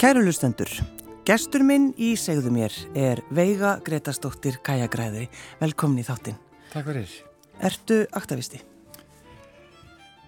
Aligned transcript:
Kæru 0.00 0.22
lustendur, 0.24 0.70
gestur 1.28 1.60
minn 1.60 1.90
í 2.00 2.14
segðu 2.16 2.48
mér 2.54 2.72
er 2.96 3.20
Veiga 3.36 3.74
Gretastóttir 3.84 4.54
Kajagræði. 4.64 5.26
Velkomin 5.60 6.00
í 6.00 6.04
þáttinn. 6.06 6.38
Takk 6.70 6.86
fyrir. 6.88 7.12
Ertu 7.68 7.98
aktavisti? 8.16 8.62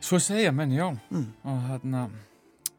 Svo 0.04 0.20
segja 0.20 0.50
menn, 0.52 0.74
já. 0.76 0.90
Mm. 1.08 1.24
Og 1.48 1.64
þarna, 1.70 2.02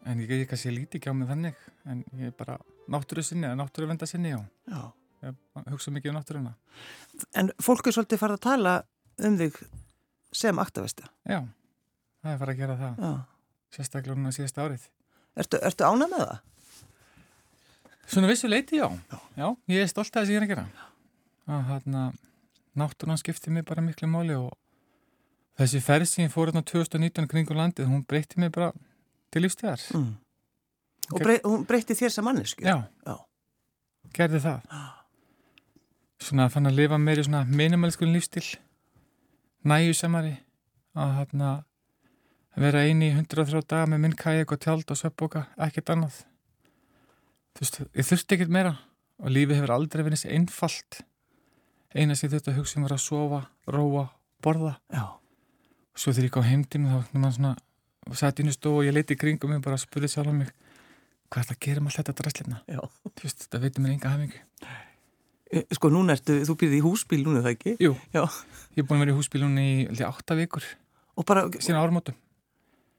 en 0.05 0.21
ég, 0.21 0.35
ég 0.43 0.45
kannski 0.51 0.75
líti 0.75 1.01
ekki 1.01 1.09
á 1.09 1.17
mig 1.17 1.33
þannig, 1.33 1.65
en 1.89 2.05
ég 2.21 2.29
er 2.29 2.37
bara 2.37 2.59
náttúru 2.85 3.25
sinni, 3.25 3.49
náttúru 3.57 3.89
venda 3.89 4.05
sinni, 4.13 4.35
já. 4.35 4.43
Já. 4.69 4.85
Ég 5.25 5.73
hugsa 5.73 5.97
mikið 5.97 6.13
um 6.13 6.21
náttúruna. 6.21 6.55
En 7.33 7.53
fólk 7.57 7.89
er 7.89 7.97
svolítið 7.97 8.21
farið 8.27 8.37
að 8.37 8.47
tala 8.51 8.77
um 9.25 9.41
þig 9.41 9.61
sem 10.45 10.61
aktavisti. 10.61 11.09
Já, 11.25 11.41
það 12.21 12.37
er 12.37 12.41
farið 12.45 12.55
að 12.59 12.63
gera 12.67 12.79
það. 12.85 13.05
Já. 13.09 13.13
Sérstaklega 13.79 14.21
núna 14.21 14.37
síðasta 14.37 14.69
árið. 14.69 14.89
Ertu, 15.41 15.57
ertu 15.57 15.89
ánað 15.89 16.11
með 16.19 16.27
það? 16.27 16.41
Svona 18.07 18.27
vissu 18.27 18.47
leiti, 18.51 18.77
já. 18.81 18.89
Já, 19.37 19.47
ég 19.71 19.81
er 19.83 19.87
stolt 19.91 20.11
að 20.11 20.19
það 20.21 20.25
sem 20.27 20.33
ég 20.35 20.41
er 20.41 20.45
að 20.47 20.51
gera. 20.53 20.65
Að 21.47 21.63
þarna, 21.69 22.01
náttúrunan 22.79 23.19
skipti 23.21 23.51
mig 23.53 23.65
bara 23.65 23.81
miklu 23.85 24.07
máli 24.11 24.35
og 24.37 24.51
þessi 25.59 25.81
ferð 25.83 26.09
sem 26.09 26.25
ég 26.25 26.33
fór 26.33 26.51
hérna 26.51 26.63
2019 26.65 27.27
kringu 27.31 27.55
landið, 27.57 27.87
hún 27.89 28.03
breytti 28.07 28.39
mig 28.41 28.51
bara 28.55 28.71
til 29.31 29.43
lífstíðar. 29.45 29.81
Mm. 29.95 30.11
Og 31.11 31.15
Ok. 31.19 31.23
brey, 31.23 31.39
hún 31.43 31.65
breytti 31.67 31.93
þér 31.99 32.11
sem 32.11 32.23
mannesku? 32.25 32.63
Já, 32.63 32.87
Já. 33.05 33.15
gerði 34.13 34.39
það. 34.39 34.61
Svona 36.23 36.49
fann 36.49 36.67
að 36.67 36.75
lifa 36.79 36.97
meiri 36.97 37.23
svona 37.23 37.43
minimalskulun 37.45 38.13
lífstil, 38.15 38.45
næjusemari, 39.65 40.37
að 40.95 41.15
þarna 41.17 41.49
vera 42.55 42.83
eini 42.85 43.09
í 43.11 43.15
103 43.17 43.61
daga 43.67 43.87
með 43.89 43.99
minn 44.05 44.15
kajak 44.15 44.51
og 44.51 44.59
tjald 44.59 44.91
og 44.91 44.97
sveppboka, 44.99 45.47
ekkert 45.57 45.89
annað. 45.89 46.23
Þú 47.53 47.61
veist, 47.65 47.79
ég 47.93 48.07
þurfti 48.09 48.35
ekkert 48.37 48.53
meira 48.53 48.73
og 49.23 49.29
lífið 49.33 49.59
hefur 49.59 49.73
aldrei 49.75 50.01
verið 50.03 50.17
þessi 50.19 50.31
einfalt. 50.37 51.01
Eina 51.93 52.15
sem 52.17 52.31
að 52.33 52.55
hugsa 52.57 52.79
um 52.79 52.87
var 52.87 52.95
að 52.95 53.03
sofa, 53.03 53.41
róa, 53.69 54.07
borða. 54.41 54.71
Já. 54.89 55.03
Og 55.93 56.01
svo 56.01 56.13
þegar 56.15 56.25
ég 56.29 56.33
kom 56.33 56.47
heimdým 56.47 56.87
þá 56.89 56.95
var 56.95 57.11
maður 57.13 57.35
svona, 57.37 57.51
inn 58.41 58.49
í 58.49 58.55
stofu 58.55 58.79
og 58.81 58.87
ég 58.87 58.95
leiti 58.97 59.13
í 59.13 59.19
kringum 59.21 59.53
og 59.59 59.61
bara 59.67 59.77
spurði 59.77 60.09
sjálf 60.09 60.31
um 60.33 60.39
mig, 60.41 60.49
hvað 61.29 61.43
er 61.43 61.49
það 61.51 61.55
að 61.55 61.61
gera 61.67 61.83
með 61.85 61.91
allt 61.93 61.99
þetta 62.01 62.15
dræslefna? 62.23 62.57
Já. 62.65 62.81
Þú 63.13 63.27
veist, 63.27 63.45
þetta 63.45 63.61
veitir 63.61 63.85
mér 63.85 63.93
enga 63.93 64.15
hafingu. 64.15 64.41
E, 65.53 65.61
Sko, 65.77 65.91
núna 65.93 66.17
ertu, 66.17 66.39
þú 66.49 66.57
byrði 66.63 66.79
í 66.79 66.83
húsbíl 66.87 67.21
núna, 67.21 67.43
það 67.45 67.53
ekki? 67.53 67.75
Jú, 67.85 67.93
Já. 68.15 68.23
ég 68.73 68.81
er 68.81 68.87
búin 68.89 68.97
að 68.97 69.03
vera 69.05 69.13
í 69.13 69.17
húsbílunni 69.19 69.65
í 69.69 69.75
held 69.85 70.01
ég, 70.01 70.09
átta 70.09 70.37
vikur 70.39 70.65
Og 71.13 71.27
bara, 71.29 71.43
síðan 71.61 71.77
áramótum. 71.83 72.15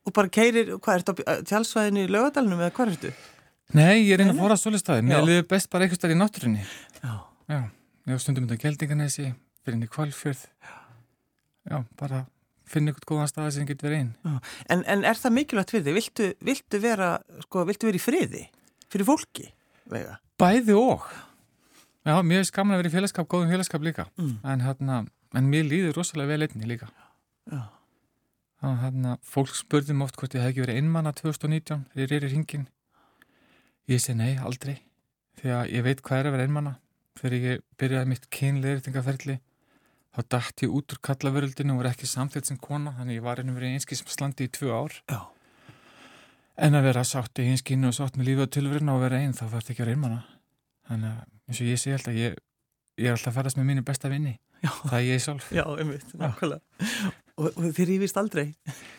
og 0.07 0.13
bara 0.15 0.31
keirir, 0.31 0.77
hvað, 0.79 1.01
ertu 1.01 1.15
á 1.27 1.43
tjálsvæðinu 1.43 2.05
í 2.07 2.13
lögadalunum 2.15 2.63
eða 2.63 2.71
hvað 2.77 2.93
ertu? 2.95 3.11
Nei, 3.73 4.05
ég 4.05 4.13
er 4.17 4.25
inn 4.25 4.35
að 4.35 4.43
fóra 4.43 4.59
svolistæði. 4.61 5.07
Já. 5.07 5.09
Mér 5.09 5.25
liður 5.25 5.49
best 5.55 5.71
bara 5.73 5.87
eitthvað 5.87 6.03
stær 6.03 6.15
í 6.15 6.19
náttúrunni. 6.21 6.67
Já. 7.01 7.15
Já, 7.49 7.59
ég 8.09 8.13
var 8.13 8.23
stundum 8.23 8.47
þetta 8.49 8.63
geldinganesi, 8.63 9.27
fyrir 9.65 9.79
inn 9.79 9.87
í 9.87 9.91
kvalfjörð. 9.93 10.45
Já, 11.65 11.79
bara 12.01 12.25
finna 12.69 12.93
ykkur 12.93 13.09
góðan 13.13 13.31
staði 13.31 13.55
sem 13.57 13.69
getur 13.69 13.91
verið 13.91 14.03
einn. 14.03 14.41
En, 14.73 14.85
en 14.89 15.05
er 15.05 15.21
það 15.21 15.37
mikilvægt 15.39 15.75
fyrir 15.75 15.87
þig? 15.87 15.97
Viltu, 15.99 16.29
viltu 16.49 16.81
vera, 16.83 17.11
sko, 17.45 17.65
viltu 17.69 17.89
vera 17.89 18.01
í 18.01 18.03
friði? 18.03 18.43
Fyrir 18.93 19.09
fólki, 19.09 19.49
Veiga? 19.91 20.19
Bæði 20.41 20.77
og. 20.79 21.05
Já, 22.05 22.19
mér 22.25 22.43
er 22.43 22.49
skaman 22.49 22.77
að 22.77 22.83
vera 22.83 22.91
í 22.91 22.95
félagskap, 22.95 23.29
góðum 23.31 23.53
félagskap 23.53 23.85
líka. 23.85 24.07
Mm. 24.21 24.37
En, 24.53 24.65
hérna, 24.65 25.01
en 25.37 25.51
mér 25.53 25.69
líður 25.69 25.99
rosalega 26.01 26.35
vel 26.35 26.49
einni 26.49 26.69
líka. 26.69 26.89
Já. 27.53 27.67
Þannig 28.61 28.79
að 28.79 28.85
hérna, 28.87 29.15
fólk 29.29 29.53
spurði 29.57 29.97
mig 29.97 30.09
oft 30.09 30.17
hvort 30.21 30.37
ég 30.37 30.45
hef 30.45 30.55
ekki 30.55 30.65
verið 30.65 30.81
einmanna 30.81 31.13
2019 31.17 31.85
þegar 31.93 32.15
ég 32.15 32.17
er 32.17 32.27
í 32.29 32.33
ringin. 32.33 32.67
Ég 33.91 34.01
segi 34.01 34.17
nei, 34.19 34.33
aldrei. 34.41 34.79
Að 35.45 35.69
ég 35.75 35.83
veit 35.85 36.01
hvað 36.05 36.23
er 36.23 36.29
að 36.31 36.35
vera 36.39 36.47
einmanna. 36.49 36.75
Þegar 37.21 37.35
ég 37.37 37.61
byrjaði 37.81 38.11
mitt 38.11 38.25
kynleiritingaferli 38.33 39.37
þá 40.15 40.21
dætt 40.31 40.63
ég 40.65 40.73
út 40.79 40.95
úr 40.95 41.01
kallavöröldinu 41.05 41.75
og 41.75 41.81
var 41.83 41.91
ekki 41.91 42.07
samþitt 42.09 42.49
sem 42.49 42.59
kona 42.63 42.93
þannig 42.97 43.19
ég 43.19 43.25
var 43.27 43.41
einnig 43.43 43.57
verið 43.59 43.75
einskísmslandi 43.77 44.47
í 44.49 44.53
tvö 44.55 44.71
ár. 44.75 44.97
Já. 45.11 45.21
En 46.65 46.79
að 46.79 46.87
vera 46.87 47.03
sátt 47.07 47.41
í 47.43 47.49
einskínu 47.51 47.91
og 47.91 47.97
sátt 47.97 48.17
með 48.17 48.29
lífið 48.31 48.45
og 48.47 48.53
tilverina 48.55 48.95
og 48.95 49.03
vera 49.03 49.19
einn 49.21 49.35
þá 49.35 49.43
þarf 49.49 49.57
þetta 49.59 49.73
ekki 49.75 49.83
að 49.83 49.89
vera 49.89 49.97
einmanna. 49.99 50.21
Þannig 50.89 51.11
að 51.11 51.51
eins 51.51 51.61
og 51.65 51.71
ég 51.73 51.81
segi 51.83 51.97
alltaf, 51.99 52.15
ég, 52.21 52.37
ég 53.03 53.09
er 53.11 53.17
alltaf 53.17 53.33
að 53.33 53.39
ferðast 53.41 53.59
með 53.59 53.69
mínu 53.73 53.85
besta 53.91 54.11
vinni. 54.13 54.37
Já. 54.65 54.71
Það 54.85 54.97
er 55.01 55.07
ég 55.11 55.25
sjálf. 55.27 55.51
Já, 55.53 55.65
einmitt, 55.83 56.15
nákvæmlega. 56.17 56.87
Og, 57.35 57.49
og 57.51 57.65
þið 57.75 57.89
rífist 57.91 58.17
aldrei? 58.23 58.47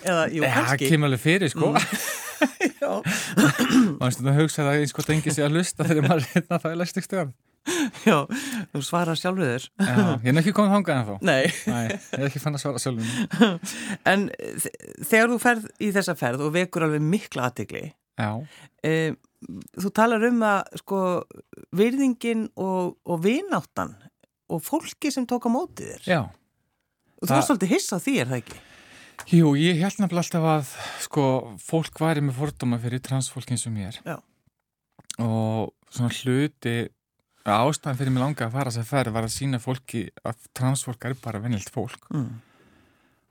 Eða, 0.04 0.26
jú, 0.36 0.44
Ja, 0.44 0.52
það 0.52 0.68
kannski. 0.68 0.90
kemur 0.92 1.08
alveg 1.10 1.24
fyrir, 1.24 1.50
sko. 1.56 1.72
Já. 1.80 2.12
maður 4.00 4.16
stundum 4.16 4.32
að 4.34 4.40
hugsa 4.44 4.68
það 4.68 4.80
eins 4.84 4.96
hvort 4.96 5.12
engi 5.16 5.34
sé 5.36 5.46
að 5.46 5.58
lusta 5.58 5.88
þegar 5.88 6.08
maður 6.10 6.24
er 6.26 6.32
hérna 6.36 6.62
það 6.64 6.72
er 6.72 6.82
læst 6.84 7.00
ykkur 7.02 7.10
stöðum 7.10 7.36
Já, 8.06 8.20
þú 8.74 8.82
svarar 8.86 9.18
sjálfur 9.18 9.48
þér. 9.48 9.64
Já, 9.82 9.96
ég 10.22 10.28
er 10.30 10.40
ekki 10.42 10.52
komið 10.54 10.74
þangað 10.76 11.00
en 11.00 11.08
þá 11.08 11.24
Nei, 11.26 11.46
Nei, 11.66 11.86
ég 11.96 12.20
er 12.20 12.28
ekki 12.28 12.42
fann 12.44 12.58
að 12.58 12.62
svara 12.62 12.82
sjálfum. 12.84 13.62
En 14.12 14.28
þegar 15.02 15.32
þú 15.34 15.40
ferð 15.42 15.66
í 15.82 15.90
þessa 15.96 16.16
ferð 16.20 16.44
og 16.46 16.54
vekur 16.54 16.86
alveg 16.86 17.02
mikla 17.02 17.48
aðtegli, 17.50 17.88
Já, 18.22 18.30
e, 18.86 18.94
þú 19.82 19.92
talar 19.98 20.28
um 20.30 20.46
að 20.46 20.78
sko 20.84 21.00
virðingin 21.76 22.46
og, 22.54 22.96
og 23.02 23.26
vináttan 23.26 23.96
og 24.46 24.62
fólki 24.64 25.10
sem 25.12 25.26
tók 25.28 25.50
á 25.50 25.52
móti 25.52 25.90
þér. 25.90 26.06
já. 26.06 26.22
Og 27.18 27.26
þú 27.26 27.34
varst 27.34 27.50
svolítið 27.50 27.74
hissa 27.74 27.98
á 27.98 28.04
því, 28.06 28.16
er 28.22 28.30
það 28.30 28.42
ekki? 28.44 28.62
Jú, 29.32 29.54
ég 29.58 29.80
held 29.82 30.00
nefnilega 30.02 30.22
alltaf 30.24 30.46
að 30.52 30.74
sko, 31.06 31.24
fólk 31.64 32.02
væri 32.04 32.22
með 32.26 32.38
fordóma 32.40 32.78
fyrir 32.84 33.02
transfólk 33.06 33.52
eins 33.56 33.66
og 33.70 33.74
mér 33.76 33.98
Já. 34.06 34.18
og 35.24 35.72
svona 35.90 36.12
hluti 36.14 36.76
ástæðan 37.46 37.98
fyrir 38.00 38.14
mig 38.14 38.22
langa 38.24 38.48
að 38.48 38.56
fara 38.58 38.74
að 38.74 38.90
ferð 38.90 39.14
var 39.16 39.28
að 39.28 39.34
sína 39.36 39.60
fólki 39.62 40.08
að 40.26 40.46
transfólk 40.58 41.06
er 41.10 41.16
bara 41.24 41.42
vennilt 41.44 41.70
fólk 41.74 42.08
Mm. 42.12 42.42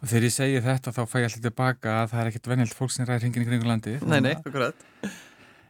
og 0.02 0.08
þegar 0.08 0.26
ég 0.28 0.34
segi 0.34 0.60
þetta 0.64 0.92
þá 0.94 1.02
fæ 1.10 1.16
ég 1.20 1.28
alltaf 1.28 1.42
tilbaka 1.46 1.94
að 2.02 2.10
það 2.12 2.20
er 2.24 2.30
ekkert 2.32 2.50
vennilt 2.52 2.74
fólk 2.74 2.90
sem 2.94 3.06
ræðir 3.06 3.22
hringin 3.24 3.42
í 3.42 3.48
kringu 3.48 3.68
landi 3.70 3.94
Nei, 4.02 4.20
nei, 4.20 4.34
akkurat. 4.34 4.74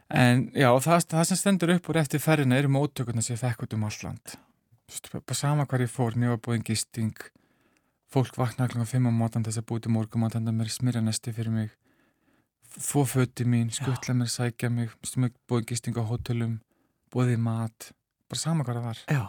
En 0.09 0.51
já, 0.53 0.69
það, 0.85 1.05
það 1.09 1.23
sem 1.31 1.37
stendur 1.39 1.71
upp 1.75 1.87
úr 1.89 1.97
eftir 1.97 2.21
ferðina 2.21 2.57
eru 2.61 2.69
móttökurna 2.69 3.23
sem 3.25 3.33
ég 3.33 3.41
fekk 3.41 3.63
út 3.65 3.73
um 3.73 3.85
allt 3.87 4.03
land. 4.05 4.35
Þú 4.85 4.93
veist, 4.93 5.07
Bara 5.25 5.33
sama 5.39 5.65
hvar 5.65 5.81
ég 5.81 5.89
fór, 5.89 6.13
búin 6.37 6.61
gisting, 6.61 7.15
fólk 8.15 8.37
vaknaði 8.39 8.71
klokkan 8.71 8.89
fimm 8.89 9.09
á 9.09 9.13
mótan 9.13 9.43
þess 9.45 9.59
að 9.59 9.67
búið 9.69 9.85
til 9.85 9.95
morgum 9.95 10.25
að 10.27 10.37
mér 10.55 10.71
smyrja 10.71 11.01
nesti 11.03 11.33
fyrir 11.35 11.51
mig, 11.51 11.73
þvó 12.75 13.03
föti 13.11 13.47
mín, 13.47 13.71
skuttla 13.75 14.15
mér, 14.15 14.29
sækja 14.31 14.69
mig, 14.71 14.93
smög 15.03 15.35
búið 15.49 15.71
gisting 15.71 15.97
á 15.99 16.03
hótelum, 16.07 16.59
búið 17.11 17.35
mat, 17.43 17.91
bara 18.31 18.39
sama 18.39 18.63
hvað 18.63 18.79
það 18.79 18.87
var. 18.87 19.01
Já, 19.11 19.25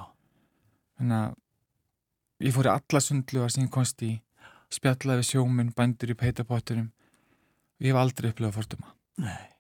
Þannig 0.97 1.17
að 1.19 2.47
ég 2.47 2.55
fór 2.57 2.69
í 2.69 2.73
alla 2.73 3.03
sundlugar 3.05 3.53
sem 3.53 3.67
ég 3.67 3.73
komst 3.75 4.05
í, 4.07 4.13
spjallaði 4.73 5.21
við 5.21 5.29
sjóminn, 5.31 5.75
bændur 5.77 6.13
í 6.13 6.17
peitapotturum, 6.19 6.89
ég 7.83 7.93
hef 7.93 8.01
aldrei 8.01 8.31
upplifað 8.33 8.57
forduma. 8.61 8.95
nei. 9.21 9.53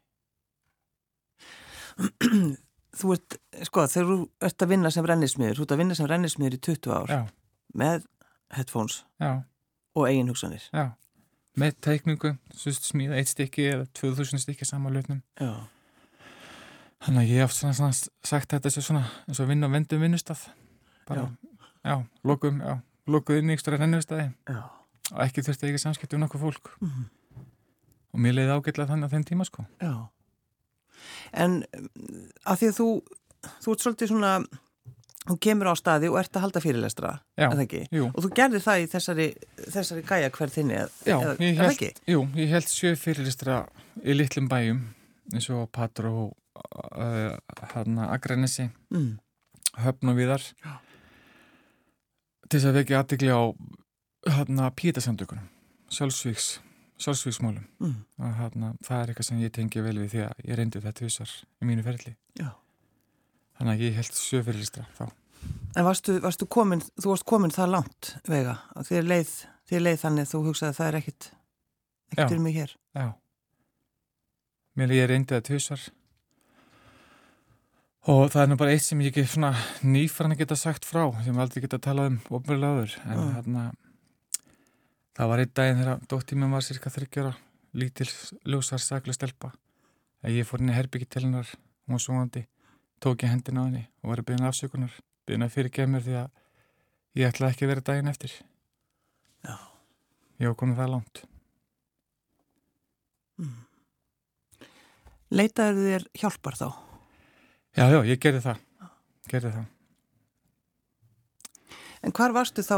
þú 2.97 3.15
ert, 3.15 3.37
sko, 3.69 3.87
þegar 3.89 4.09
þú 4.11 4.17
ert 4.49 4.65
að 4.65 4.73
vinna 4.73 4.93
sem 4.93 5.07
rennismiður, 5.09 5.59
þú 5.59 5.65
ert 5.67 5.75
að 5.75 5.81
vinna 5.83 5.97
sem 5.97 6.09
rennismiður 6.11 6.57
í 6.57 6.61
20 6.67 6.95
ár 6.97 7.13
Já, 7.13 7.21
með 7.77 8.05
headphones 8.53 9.05
já. 9.21 9.43
og 9.95 10.09
eigin 10.09 10.29
hugsanir. 10.29 10.69
Já, 10.73 10.91
með 11.57 11.81
teikningu, 11.81 12.37
svo 12.55 12.73
smíða 12.73 13.17
eitt 13.17 13.33
stykki 13.33 13.71
eða 13.73 13.87
2000 13.97 14.43
stykki 14.45 14.65
saman 14.69 14.93
lögnum. 14.93 15.23
Já, 15.41 15.67
Þannig 17.05 17.23
að 17.23 17.31
ég 17.31 17.45
hef 17.45 17.53
svona, 17.53 17.77
svona 17.77 17.95
sagt 18.25 18.53
þetta 18.55 18.71
sé 18.73 18.83
svona 18.83 19.05
eins 19.29 19.41
og 19.43 19.51
vinna 19.51 19.69
vendum 19.71 20.01
vinnustaf. 20.03 20.47
Bara, 21.07 21.29
já, 21.85 22.01
lokum, 22.27 22.63
lokuð 23.07 23.43
inn 23.43 23.53
í 23.53 23.57
ykkur 23.57 23.77
rennustæði 23.77 24.31
og 25.13 25.21
ekki 25.23 25.45
þurfti 25.47 25.69
ekki 25.69 25.83
samskipti 25.85 26.17
um 26.19 26.25
nokkuð 26.25 26.47
fólk. 26.49 26.73
Mhm. 26.81 27.05
Og 28.17 28.23
mér 28.25 28.33
leiði 28.33 28.57
ágætlega 28.57 28.89
þannig 28.91 29.07
á 29.07 29.13
þeim 29.13 29.27
tíma, 29.29 29.45
sko. 29.45 29.67
Já. 29.83 30.09
En 31.37 31.63
að 32.47 32.63
því 32.63 32.71
að 32.71 32.79
þú, 32.81 32.89
þú 33.61 33.75
ert 33.75 33.85
svolítið 33.85 34.11
svona, 34.11 34.33
þú 35.27 35.37
kemur 35.43 35.67
á 35.71 35.75
staði 35.77 36.09
og 36.11 36.19
ert 36.21 36.37
að 36.39 36.45
halda 36.47 36.61
fyrirlestra, 36.63 37.11
Já, 37.37 37.49
það 37.51 37.63
ekki? 37.67 37.81
jú, 37.93 38.07
Og 38.15 38.25
þú 38.25 38.31
gerði 38.39 38.61
það 38.63 38.83
í 38.83 38.87
þessari, 38.95 39.27
þessari 39.75 40.03
gæja 40.07 40.31
hver 40.31 40.53
þinni, 40.55 40.75
eða, 40.81 40.91
já, 41.07 41.17
eða, 41.21 41.37
ég 41.43 41.57
held, 41.61 41.71
ekki? 41.77 41.91
jú, 42.13 42.21
ég 42.37 42.49
held 42.55 42.69
sjö 42.71 42.93
fyrirlistra 42.97 43.57
í 44.05 44.15
litlum 44.17 44.49
bæjum 44.49 44.83
eins 45.35 45.51
og 45.51 45.69
Patró, 45.73 46.33
uh, 46.57 47.37
hérna, 47.75 48.11
Agranesi, 48.15 48.71
Mm. 48.95 49.19
höfn 49.83 50.09
og 50.09 50.17
viðar 50.17 50.43
Já. 50.65 50.79
til 52.49 52.61
þess 52.61 52.69
að 52.71 52.77
vekja 52.81 53.01
aðtikli 53.03 53.33
á 53.35 53.43
hérna 54.37 54.71
pítasamtökunum 54.75 55.49
sjálfsvíks, 55.91 56.59
sjálfsvíksmálum 56.99 57.67
Mm. 57.81 58.05
og 58.19 58.35
hérna 58.39 58.77
það 58.85 59.03
er 59.03 59.07
eitthvað 59.13 59.25
sem 59.29 59.41
ég 59.43 59.53
tengi 59.53 59.83
vel 59.83 59.99
við 59.99 60.11
því 60.15 60.23
að 60.29 60.47
ég 60.49 60.57
reyndi 60.57 60.81
þetta 60.81 61.05
vissar 61.05 61.31
í 61.63 61.67
mínu 61.67 61.83
ferli 61.85 62.15
Já. 62.39 62.53
Þannig 63.59 63.73
að 63.75 63.85
ég 63.87 63.95
held 64.01 64.13
sjöfyrirlistra 64.21 64.87
þá. 64.99 65.07
En 65.77 65.85
varstu, 65.87 66.17
varstu 66.25 66.47
komin, 66.51 66.81
þú 66.99 67.13
varst 67.13 67.27
komin 67.29 67.53
það 67.55 67.71
langt, 67.75 68.15
vega, 68.29 68.57
að 68.77 68.89
þér 68.91 69.05
leið, 69.13 69.35
þér 69.71 69.85
leið 69.87 70.01
þannig 70.03 70.25
að 70.27 70.33
þú 70.33 70.41
hugsaði 70.49 70.71
að 70.73 70.79
það 70.81 70.89
er 70.93 70.99
ekkit, 71.01 71.29
ekkit 72.13 72.29
fyrir 72.33 72.43
mig 72.47 72.55
hér. 72.57 72.73
já. 72.97 73.07
Mér 74.77 74.93
ég 74.93 75.07
reyndi 75.09 75.33
það 75.33 75.45
tvisar 75.49 75.85
og 78.07 78.29
það 78.31 78.43
er 78.43 78.51
nú 78.53 78.57
bara 78.61 78.75
eitt 78.75 78.85
sem 78.85 79.01
ég 79.03 79.09
ekki 79.11 79.25
svona 79.31 79.53
nýfran 79.83 80.35
að 80.35 80.43
geta 80.45 80.59
sagt 80.59 80.85
frá 80.87 81.07
sem 81.25 81.39
aldrei 81.43 81.63
geta 81.65 81.79
talað 81.83 82.11
um 82.13 82.19
ofnverulega 82.39 82.75
áður. 82.77 82.97
En 83.07 83.19
Mm. 83.19 83.33
þarna 83.35 83.63
það 85.17 85.29
var 85.33 85.39
einn 85.43 85.55
daginn 85.55 85.81
þegar 85.81 86.05
dóttíminn 86.13 86.53
var 86.53 86.63
cirka 86.63 86.91
þryggjara 86.93 87.33
lítil 87.75 88.07
ljósar 88.47 88.79
saklega 88.85 89.15
stelpa. 89.17 89.53
Að 90.23 90.37
ég 90.39 90.47
fór 90.47 90.61
inn 90.61 90.71
í 90.71 90.77
herbyggi 90.77 91.09
til 91.09 91.23
hennar 91.25 91.47
hún 91.87 91.97
var 91.97 91.99
svonandi, 92.05 92.47
tók 93.01 93.23
ég 93.23 93.31
hendina 93.31 93.63
á 93.63 93.67
henni 93.69 93.85
og 94.03 94.11
var 94.11 94.23
að 94.23 94.29
byrja 94.31 94.49
afsökunar 94.51 94.93
byrja 95.27 95.47
að 95.49 95.55
fyrirgefa 95.57 95.91
mér 95.93 96.05
því 96.07 96.15
að 96.23 96.31
ég 97.21 97.29
ætlaði 97.33 97.53
ekki 97.55 97.65
að 97.67 97.73
vera 97.73 97.85
daginn 97.91 98.09
eftir. 98.13 98.33
Já. 99.47 99.57
ég 100.41 100.47
var 100.51 100.57
komið 100.61 100.77
það 100.83 100.91
langt. 100.97 101.23
Leitaður 105.37 105.81
þér 105.91 106.05
hjálpar 106.21 106.57
þá? 106.59 106.67
já, 107.77 107.85
já, 107.93 107.99
ég 108.09 108.21
gerði 108.23 108.43
það. 108.45 108.61
Gerði 109.31 109.51
það. 109.57 109.65
En 112.07 112.13
hvar 112.15 112.35
varstu 112.37 112.63
þá, 112.63 112.77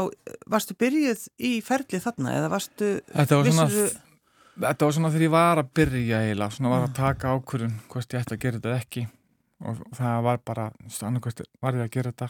varstu 0.49 0.73
byrjuð 0.79 1.25
í 1.45 1.51
ferli 1.61 1.99
þarna 2.01 2.31
eða 2.39 2.49
varstu, 2.49 2.87
Þetta 3.13 3.37
var 3.37 3.49
svona, 3.51 3.65
vissirðu- 3.69 4.63
þetta 4.65 4.85
var 4.87 4.95
svona 4.97 5.11
þegar 5.13 5.25
ég 5.27 5.33
var 5.35 5.61
að 5.61 5.69
byrja 5.77 6.21
eiginlega, 6.25 6.55
svona 6.55 6.69
var 6.73 6.81
Mm. 6.81 6.89
að 6.89 6.95
taka 6.95 7.33
ákvörðun 7.37 7.75
hvort 7.91 8.09
ég 8.13 8.19
ætti 8.23 8.33
að 8.35 8.39
gera 8.39 8.57
þetta 8.59 8.79
ekki 8.79 9.07
og 9.59 9.81
það 9.97 10.21
var 10.27 10.43
bara, 10.45 10.69
annarkvæmst 11.07 11.43
var 11.61 11.77
ég 11.79 11.87
að 11.87 11.91
gera 11.97 12.13
þetta 12.13 12.29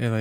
eða 0.00 0.20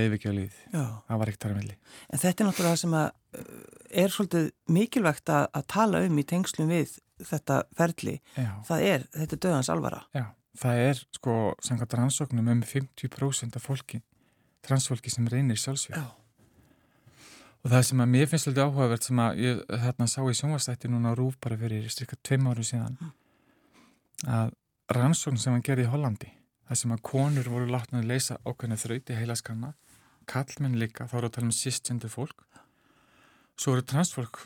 já, 0.73 0.83
það 1.07 1.19
var 1.21 1.29
ekkert 1.31 1.43
þar 1.45 1.53
að 1.53 1.59
milli. 1.61 1.75
en 2.09 2.21
þetta 2.23 2.43
er 2.43 2.49
náttúrulega 2.49 2.73
það 2.73 2.81
sem 2.81 2.95
að 2.99 3.07
uh, 3.39 3.61
er 4.03 4.15
svolítið 4.15 4.49
mikilvægt 4.75 5.31
að, 5.33 5.45
að 5.53 5.67
tala 5.75 6.01
um 6.07 6.19
í 6.19 6.25
tengslum 6.27 6.71
við 6.73 6.97
þetta 7.29 7.63
ferli, 7.75 8.15
Já, 8.35 8.51
það 8.67 8.85
er, 8.89 9.05
þetta 9.15 9.35
er 9.35 9.41
döðans 9.45 9.71
alvara. 9.73 10.01
já, 10.15 10.25
það 10.61 10.83
er 10.85 11.01
sko, 11.17 11.35
samkvæmt 11.65 11.97
rannsóknum 11.99 12.51
um 12.53 12.63
50% 12.63 13.59
af 13.59 13.67
fólki, 13.67 14.01
transfólki 14.65 15.11
sem 15.11 15.27
reynir 15.31 15.59
sjálfsvíð. 15.59 15.99
Já. 15.99 16.07
Og 17.59 17.73
það 17.73 17.83
sem 17.89 18.01
að 18.03 18.11
mér 18.13 18.29
finnst 18.31 18.47
svolítið 18.47 18.69
áhugavert 18.69 19.03
sem 19.03 19.19
að 19.19 19.41
ég 19.43 19.63
hérna 19.83 20.07
sá 20.07 20.21
í 20.23 20.35
sjónvastætti 20.39 20.91
núna 20.91 21.11
Rúf 21.17 21.35
bara 21.43 21.57
fyrir 21.59 21.89
styrka 21.91 22.15
tveim 22.23 22.47
áru 22.47 22.63
síðan 22.63 22.95
að 24.23 24.53
rannsókn 24.95 25.37
sem 25.41 25.53
hann 25.53 25.65
gerði 25.65 25.85
í 25.87 25.91
Hollandi 25.91 26.31
það 26.69 26.79
sem 26.81 26.93
að 26.95 27.03
konur 27.09 27.49
voru 27.49 27.69
látnað 27.69 28.03
að 28.03 28.09
leysa 28.13 28.37
ákveðna 28.45 28.77
þrauti 28.81 29.17
heilaskanna 29.17 29.73
kallmenn 30.29 30.77
líka, 30.77 31.07
þá 31.09 31.15
eru 31.17 31.29
að 31.29 31.35
tala 31.37 31.49
um 31.49 31.55
sístjendur 31.55 32.11
fólk 32.13 32.43
svo 33.59 33.73
eru 33.75 33.85
transfólk 33.89 34.43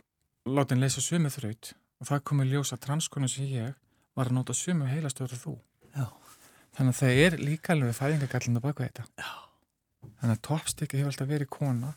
látið 0.48 0.78
að 0.78 0.84
leysa 0.86 1.04
sömu 1.04 1.32
þraut 1.34 1.74
og 2.02 2.08
það 2.10 2.24
komið 2.30 2.54
ljós 2.54 2.74
að 2.76 2.84
transkonu 2.88 3.30
sem 3.32 3.48
ég 3.52 3.74
var 4.16 4.30
að 4.30 4.38
nota 4.40 4.56
sömu 4.56 4.88
heilastöður 4.92 5.40
þú 5.44 5.54
Já. 5.96 6.08
þannig 6.78 6.94
að 6.96 7.00
það 7.02 7.22
er 7.26 7.38
líka 7.44 7.74
alveg 7.76 7.96
fæðingagallinu 8.00 8.64
baka 8.64 8.88
þetta 8.88 9.06
Já. 9.20 9.32
þannig 10.22 10.34
að 10.38 10.42
toppstikki 10.48 11.00
hefur 11.02 11.12
alltaf 11.14 11.30
verið 11.32 11.52
kona 11.54 11.94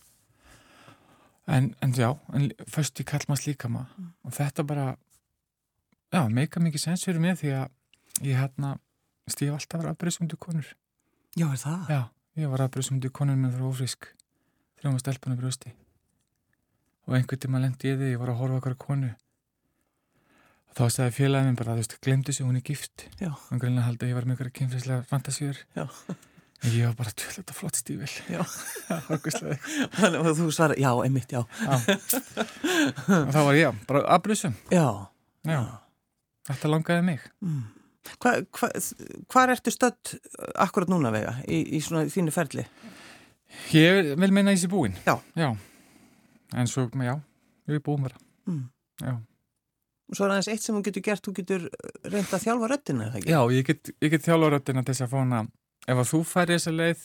en, 1.46 1.74
en 1.82 1.92
já 1.94 2.10
en 2.34 2.50
först 2.70 3.00
í 3.00 3.06
kallmanns 3.06 3.46
líkama 3.46 3.86
Mm. 3.96 4.12
og 4.24 4.32
þetta 4.34 4.64
bara 4.66 4.86
já, 6.12 6.28
meika 6.28 6.60
mikið 6.60 6.80
sens 6.82 7.04
fyrir 7.06 7.20
mig 7.22 7.38
því 7.40 7.52
að 7.62 7.70
ég 8.22 8.36
hérna 8.38 8.76
stíf 9.28 9.52
alltaf 9.56 9.80
verið 9.80 9.92
afbreyðsumdu 9.94 10.36
konur 10.40 10.68
Já, 11.36 11.46
er 11.52 11.60
það? 11.60 11.88
já, 11.92 12.00
ég 12.40 12.48
var 12.52 12.62
afbreyðsumdu 12.66 13.10
konur 13.12 13.36
með 13.40 13.56
frá 13.58 13.66
ofrisk 13.68 14.10
þrjóma 14.80 15.00
stelpunum 15.02 15.38
brjósti 15.40 15.72
og 17.06 17.14
einhvern 17.18 17.42
tíma 17.42 17.60
lendi 17.62 17.90
ég 17.92 17.98
því 18.00 18.12
ég 18.14 18.20
var 18.22 18.32
að 18.32 18.40
horfa 18.42 18.60
okkar 18.62 18.76
konu 18.80 19.10
og 20.66 20.78
þá 20.78 20.84
sagði 20.92 21.14
félagin 21.16 21.46
minn 21.50 21.58
bara, 21.58 21.74
þú 21.76 21.82
veist, 21.82 21.98
glemdu 22.04 22.32
sig, 22.36 22.46
hún 22.46 22.58
er 22.60 22.64
gift 22.66 23.06
Já. 23.20 23.30
hann 23.50 23.60
greinlega 23.62 23.86
haldi 23.88 24.06
að 24.06 24.10
ég 24.12 24.18
var 24.18 24.26
með 24.28 24.38
ykkur 24.40 24.50
kynfræslega 24.60 25.06
fantasíur 25.10 25.60
Já. 25.76 25.86
ég 26.66 26.86
var 26.88 26.96
bara, 26.98 27.12
tjóð, 27.16 27.36
þetta 27.40 27.56
flott 27.56 27.78
stífil 27.78 28.10
Já. 28.32 28.42
Þannig 29.96 30.20
að 30.22 30.32
þú 30.40 30.48
svarar, 30.56 30.78
já, 30.80 30.90
einmitt, 31.04 31.32
já. 31.36 31.42
og 33.06 33.32
þá 33.34 33.40
var 33.50 33.58
ég, 33.58 33.80
bara 33.88 34.02
afbreyðsum 34.16 34.54
Já. 34.72 34.86
já, 35.46 35.60
þetta 36.52 36.72
langaði 36.74 37.08
mig 37.12 37.26
Mm. 37.44 37.64
Hva, 38.22 38.32
hva, 38.56 38.68
hvar 39.32 39.52
ertu 39.54 39.72
stödd 39.74 40.14
akkurat 40.62 40.88
núna 40.92 41.10
vega 41.14 41.36
í, 41.48 41.62
í 41.76 41.80
svona 41.84 42.04
þínu 42.12 42.32
ferli? 42.34 42.66
ég 43.72 44.12
vil 44.18 44.32
meina 44.34 44.52
í 44.52 44.58
sér 44.60 44.70
búin 44.72 44.94
Já. 45.06 45.16
en 46.54 46.66
svo, 46.70 46.88
já, 47.02 47.14
ég 47.68 47.78
er 47.80 47.84
búin 47.84 48.02
bara 48.06 48.18
Mm. 48.46 48.68
já, 49.02 49.16
Og 50.08 50.14
svo 50.14 50.24
er 50.28 50.30
aðeins 50.36 50.48
eitt 50.52 50.62
sem 50.62 50.76
þú 50.76 50.82
getur 50.86 51.02
gert, 51.02 51.22
þú 51.26 51.32
getur 51.34 51.62
reynda 52.06 52.36
að 52.38 52.44
þjálfa 52.44 52.68
röddina, 52.70 53.06
eða 53.08 53.18
ekki? 53.18 53.30
já 53.32 53.40
ég 53.50 53.64
get, 53.66 53.90
ég 54.00 54.10
get 54.12 54.22
þjálfa 54.22 54.50
röddina 54.54 54.84
til 54.86 54.94
þess 54.94 55.02
að 55.02 55.10
fá 55.10 55.18
hana 55.18 55.40
ef 55.88 55.96
að 55.98 56.10
þú 56.12 56.20
færi 56.30 56.54
þessa 56.54 56.74
leið 56.76 57.02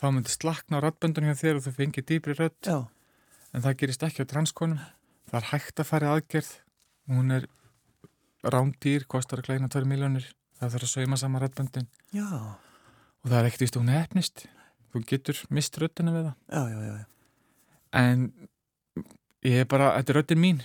þá 0.00 0.04
myndi 0.16 0.32
slakna 0.34 0.80
á 0.82 0.84
röddböndunum 0.88 1.30
hjá 1.30 1.38
þér 1.44 1.60
og 1.60 1.62
þú 1.68 1.72
fengir 1.78 2.06
dýbri 2.10 2.34
rödd 2.40 2.58
Já, 2.66 2.78
en 3.54 3.62
það 3.62 3.76
gerist 3.84 4.02
ekki 4.08 4.26
á 4.26 4.32
transkonum 4.34 4.80
það 5.30 5.38
er 5.38 5.48
hægt 5.52 5.78
að 5.84 5.90
fara 5.92 6.10
aðgerð 6.16 6.50
hún 7.14 7.30
er 7.38 7.46
rándýr 8.52 9.06
kostar 9.10 9.40
að 9.42 9.48
kleina 9.50 9.68
2 9.72 9.84
miljónir 9.88 10.26
það 10.60 10.74
þarf 10.76 10.86
að 10.86 10.92
sauma 10.92 11.18
saman 11.20 11.42
röddböndin. 11.44 11.88
Já, 12.14 12.26
og 12.28 13.30
það 13.30 13.38
er 13.40 13.48
ekkert 13.48 13.64
víst 13.64 13.76
að 13.78 13.82
hún 13.84 13.92
er 13.94 14.04
efnist 14.04 14.44
þú 14.94 15.02
getur 15.10 15.40
mist 15.54 15.78
röddina 15.82 16.14
við 16.14 16.28
það. 16.28 16.36
Já, 16.52 16.62
já, 16.70 16.92
já. 16.92 17.06
en 18.00 18.28
ég 19.44 19.58
er 19.64 19.68
bara, 19.70 19.92
þetta 19.98 20.14
er 20.14 20.20
röddin 20.20 20.42
mín. 20.44 20.62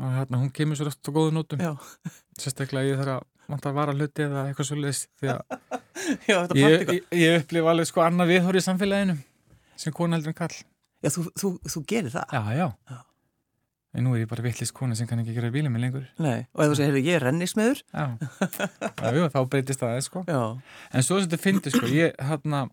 Og 0.00 0.14
hérna 0.16 0.38
hún 0.40 0.52
kemur 0.56 0.78
svo 0.78 0.86
rætt 0.88 1.04
á 1.04 1.10
góðu 1.12 1.34
nótum. 1.36 1.60
Já. 1.60 1.74
sérstaklega 2.40 2.88
ég 2.94 3.00
þarf 3.02 3.18
að 3.18 3.26
vant 3.50 3.66
að 3.66 3.76
vara 3.76 3.94
hluti 3.96 4.24
eða 4.24 4.46
eitthvað 4.48 4.68
svo 4.68 4.78
leiðis 4.78 5.02
því 5.20 5.30
að 5.34 5.40
ég, 6.30 6.54
ég, 6.60 7.06
ég 7.18 7.38
upplifa 7.42 7.72
alveg 7.72 7.88
sko 7.90 8.02
annað 8.04 8.30
viðhóri 8.34 8.62
í 8.62 8.66
samfélaginu 8.66 9.16
sem 9.80 9.94
kona 9.96 10.16
heldur 10.18 10.32
en 10.32 10.38
kall 10.38 10.56
Já, 11.00 11.08
þú, 11.14 11.24
þú, 11.40 11.50
þú 11.72 11.82
gerir 11.88 12.12
það? 12.14 12.34
já, 12.36 12.42
já, 12.60 12.66
Já. 12.92 12.98
En 13.94 14.04
nú 14.06 14.14
er 14.14 14.22
ég 14.24 14.28
bara 14.30 14.44
vittlist 14.44 14.74
kona 14.76 14.94
sem 14.98 15.08
kann 15.10 15.18
ekki 15.22 15.34
gera 15.34 15.50
bílum 15.54 15.72
með 15.74 15.84
lengur 15.86 16.04
Nei, 16.22 16.46
og 16.54 16.62
ef 16.64 16.72
þú 16.72 16.78
segir, 16.78 16.98
ég 17.02 17.16
er 17.18 17.24
rennismiður? 17.26 17.80
já, 17.90 18.04
já, 19.00 19.12
jú, 19.16 19.28
þá 19.34 19.38
breytist 19.50 19.82
það 19.82 20.00
sko. 20.06 20.24
Já, 20.30 20.42
en 20.94 21.06
svo 21.06 21.18
sem 21.20 21.28
þetta 21.28 21.42
fyndi 21.42 21.72
sko 21.74 21.90
ég 21.90 22.14
hérna 22.30 22.64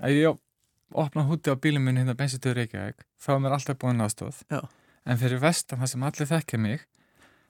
að 0.00 0.14
ég 0.20 0.38
opna 0.94 1.24
húti 1.26 1.50
á 1.50 1.56
bílum 1.58 1.82
minn 1.88 1.98
hérna 1.98 2.14
bensitöður 2.18 2.60
Reykjavík 2.62 3.02
þá 3.18 3.30
er 3.34 3.40
mér 3.42 3.56
alltaf 3.58 3.78
búin 3.82 4.04
aðstóð 4.04 4.42
Já. 4.52 4.60
en 5.06 5.18
fyrir 5.18 5.42
vestan 5.42 5.82
það 5.82 5.90
sem 5.94 6.06
allir 6.06 6.30
þekkja 6.30 6.60
mig 6.62 6.86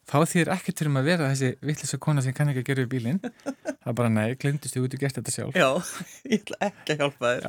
þá 0.06 0.16
þýr 0.30 0.48
ekkert 0.54 0.78
fyrir 0.82 0.96
að 1.00 1.06
vera 1.10 1.28
þessi 1.32 1.48
vittlisa 1.66 1.98
kona 2.02 2.22
sem 2.22 2.34
kann 2.36 2.50
ekki 2.52 2.62
að 2.62 2.68
gera 2.70 2.82
við 2.84 2.90
bílinn 2.94 3.20
það 3.82 3.90
er 3.90 3.96
bara 4.00 4.10
nei, 4.12 4.34
glemdist 4.38 4.76
þú 4.76 4.84
út 4.86 4.94
og 4.96 5.02
gert 5.02 5.16
þetta 5.18 5.34
sjálf 5.34 5.54
já, 5.58 5.70
ég 6.32 6.38
ætla 6.42 6.56
ekki 6.70 6.94
að 6.94 7.00
hjálpa 7.02 7.26
þér. 7.34 7.44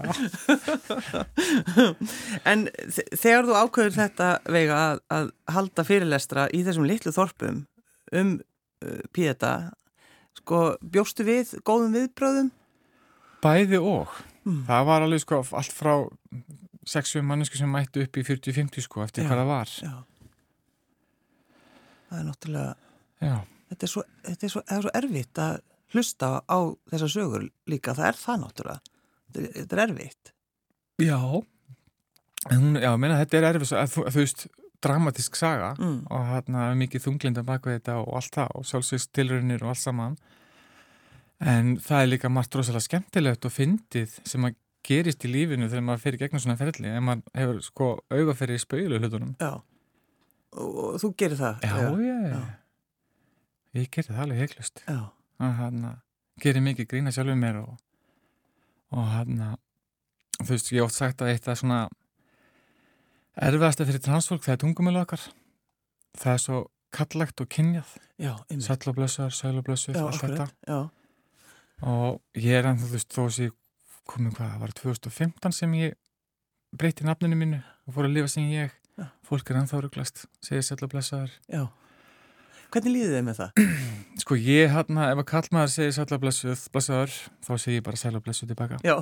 En 2.52 2.66
þe- 2.96 3.08
þegar 3.18 3.48
þú 3.50 3.58
ákveður 3.62 3.96
þetta 3.98 4.30
vega 4.58 4.78
að, 4.92 5.02
að 5.18 5.30
halda 5.56 5.86
fyrirlestra 5.88 6.48
í 6.56 6.64
þessum 6.68 6.88
litlu 6.90 7.14
þorpum 7.16 7.62
um 8.18 8.34
uh, 8.38 9.02
píeta, 9.16 9.54
sko, 10.40 10.64
bjóstu 10.82 11.26
við 11.28 11.56
góðum 11.68 11.94
viðbröðum? 11.98 12.50
bæði 13.44 13.80
og 13.84 14.18
Mm. 14.48 14.62
það 14.64 14.86
var 14.88 15.04
alveg 15.04 15.20
sko 15.20 15.38
allt 15.60 15.74
frá 15.76 15.92
6-7 16.88 17.20
mannesku 17.28 17.58
sem 17.60 17.68
mættu 17.68 18.00
upp 18.06 18.16
í 18.16 18.22
40-50 18.24 18.80
sko 18.86 19.02
eftir 19.04 19.26
Já. 19.26 19.28
hvað 19.28 19.42
það 19.42 19.50
var 19.50 19.74
Já. 19.84 19.90
Það 22.10 22.20
er 22.20 22.26
náttúrulega, 22.30 22.76
já, 23.22 23.36
þetta 23.72 23.84
er 23.88 23.92
svo, 23.94 24.04
þetta 24.28 24.46
er 24.48 24.54
svo, 24.54 24.62
er 24.72 24.86
svo 24.86 24.92
erfitt 25.02 25.42
að 25.44 25.58
hlusta 25.94 26.30
á 26.48 26.60
þessar 26.92 27.12
sögur 27.14 27.48
líka, 27.72 27.94
það 27.98 28.08
er 28.12 28.18
það 28.22 28.40
náttúrulega. 28.44 28.96
Þetta 29.36 29.62
er, 29.62 29.68
er 29.82 29.84
erfitt. 29.90 30.34
já. 31.04 31.20
En 32.52 32.62
hún, 32.64 32.78
já, 32.80 32.92
meina 32.98 33.18
þetta 33.20 33.38
er 33.42 33.46
erfis 33.54 33.74
að 33.76 33.98
að 34.06 34.14
þú 34.16 34.22
veist, 34.24 34.48
dramatísk 34.86 35.36
saga 35.36 35.72
Mm. 35.80 36.04
og 36.14 36.26
hérna 36.30 36.68
mikið 36.78 37.02
þunglinda 37.08 37.44
baka 37.44 37.72
þetta 37.74 37.96
og 38.04 38.12
allt 38.20 38.36
það 38.38 38.52
og 38.56 38.66
sjálfsveist 38.70 39.10
tilraunir 39.12 39.64
og 39.66 39.70
allt 39.74 39.82
saman 39.82 40.18
en 41.42 41.78
það 41.82 42.02
er 42.04 42.12
líka 42.12 42.30
margt 42.30 42.56
rosalega 42.56 42.86
skemmtilegt 42.86 43.46
og 43.46 43.52
fyndið 43.56 44.14
sem 44.26 44.46
að 44.48 44.56
gerist 44.88 45.26
í 45.26 45.32
lífinu 45.34 45.68
þegar 45.68 45.84
maður 45.88 46.04
fyrir 46.06 46.22
gegnum 46.22 46.44
svona 46.44 46.58
ferli 46.62 46.88
en 46.94 47.04
maður 47.04 47.24
hefur 47.42 47.60
sko 47.66 47.90
augaferði 48.14 48.60
í 48.60 48.64
spauðlu 48.64 49.00
hlutunum 49.02 49.34
Já. 49.42 49.52
Og, 50.58 50.98
þú 51.02 51.12
gerir 51.20 51.38
það? 51.40 51.64
já, 51.64 51.76
já, 52.02 52.18
já. 52.32 52.42
ég 53.78 53.90
gerði 53.94 54.14
það 54.16 54.24
alveg 54.24 54.40
heiklust 54.44 54.82
Já. 54.88 55.00
að 55.44 55.52
hann 55.62 55.84
gerir 56.42 56.64
mikið 56.66 56.88
grína 56.94 57.14
sjálfur 57.14 57.38
mér 57.38 57.60
og, 57.62 57.76
og 58.96 59.10
hann 59.14 59.36
þú 60.40 60.50
veist, 60.54 60.72
ég 60.74 60.80
hef 60.82 60.88
oft 60.90 60.98
sagt 60.98 61.22
að 61.22 61.34
eitt 61.34 61.50
að 61.50 61.60
svona 61.62 61.82
erfiðasta 63.38 63.86
fyrir 63.86 64.02
transfólk 64.06 64.46
það 64.46 64.56
er 64.56 64.62
tungumölu 64.64 65.04
okkar 65.04 65.28
það 66.18 66.34
er 66.34 66.44
svo 66.46 66.64
kallagt 66.98 67.44
og 67.44 67.50
kynjað 67.54 67.94
Já, 68.18 68.34
sæll 68.66 68.90
og 68.90 68.98
blössar, 68.98 69.34
sæl 69.36 69.60
og 69.60 69.66
blössur, 69.68 69.94
Já, 69.94 70.08
allt 70.08 70.24
þetta 70.24 70.48
Já. 70.66 70.80
og 71.86 72.22
ég 72.34 72.58
er 72.58 72.70
ennþá, 72.72 72.88
þú 72.88 72.96
veist, 72.96 73.14
þó 73.14 73.24
sem 73.30 73.50
ég 73.50 73.56
komið 74.08 74.38
hvað, 74.40 74.54
það 74.56 74.64
var 74.64 74.76
2015 74.82 75.58
sem 75.60 75.78
ég 75.78 75.98
breytti 76.78 77.06
nafninu 77.06 77.38
mínu 77.38 77.60
og 77.86 77.94
fór 77.96 78.08
að 78.08 78.16
lifa 78.18 78.32
sem 78.32 78.48
ég 78.50 78.74
Já. 78.98 79.10
fólk 79.27 79.51
er 79.51 79.62
ennþá 79.62 79.82
ruglast, 79.84 80.25
segir 80.42 80.66
sæll 80.66 80.82
og 80.84 80.92
blössar 80.94 81.30
Já. 81.51 81.68
Hvernig 82.68 82.92
líður 82.92 83.13
þið 83.16 83.24
með 83.27 83.38
það? 83.38 83.62
Sko 84.24 84.38
ég 84.42 84.74
hérna, 84.74 85.06
ef 85.13 85.22
að 85.22 85.27
kallmaður 85.30 85.72
segir 85.72 85.94
sætla 85.96 86.20
blessuð, 86.20 86.66
blessaður, 86.74 87.13
þá 87.46 87.51
segir 87.54 87.77
ég 87.77 87.86
bara 87.86 88.00
sæla 88.01 88.22
blessuð 88.25 88.51
tilbaka. 88.51 88.80
Já, 88.84 88.98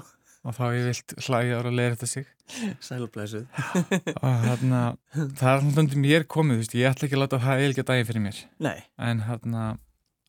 og 0.46 0.54
þá 0.54 0.66
ég 0.76 0.86
vilt 0.92 1.16
hlægjar 1.26 1.70
og 1.70 1.74
leira 1.80 1.96
þetta 1.96 2.10
sig. 2.12 2.28
Sælublæsuð. 2.88 3.48
og 4.26 4.36
hérna, 4.44 4.82
það 5.16 5.48
er 5.50 5.56
alltaf 5.56 5.82
undir 5.82 6.04
mér 6.04 6.28
komið, 6.30 6.60
þú 6.60 6.66
veist, 6.66 6.78
ég 6.78 6.92
ætla 6.92 7.10
ekki 7.10 7.18
að 7.18 7.24
láta 7.24 7.42
það 7.48 7.64
eilgja 7.64 7.88
dagi 7.90 8.06
fyrir 8.12 8.26
mér, 8.28 8.44
Nei, 8.68 8.78
en 9.10 9.26
hérna 9.26 9.66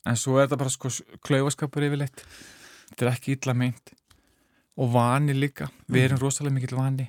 en 0.07 0.17
svo 0.17 0.39
er 0.39 0.47
þetta 0.47 0.61
bara 0.63 0.73
sko 0.73 0.91
klaufaskapur 1.27 1.85
yfirleitt, 1.85 2.25
þetta 2.89 3.05
er 3.05 3.13
ekki 3.13 3.37
illa 3.37 3.57
meint. 3.57 3.93
Og 4.77 4.91
vani 4.93 5.33
líka. 5.33 5.69
Við 5.89 6.03
erum 6.05 6.19
rosalega 6.21 6.53
mikill 6.53 6.77
vani. 6.77 7.07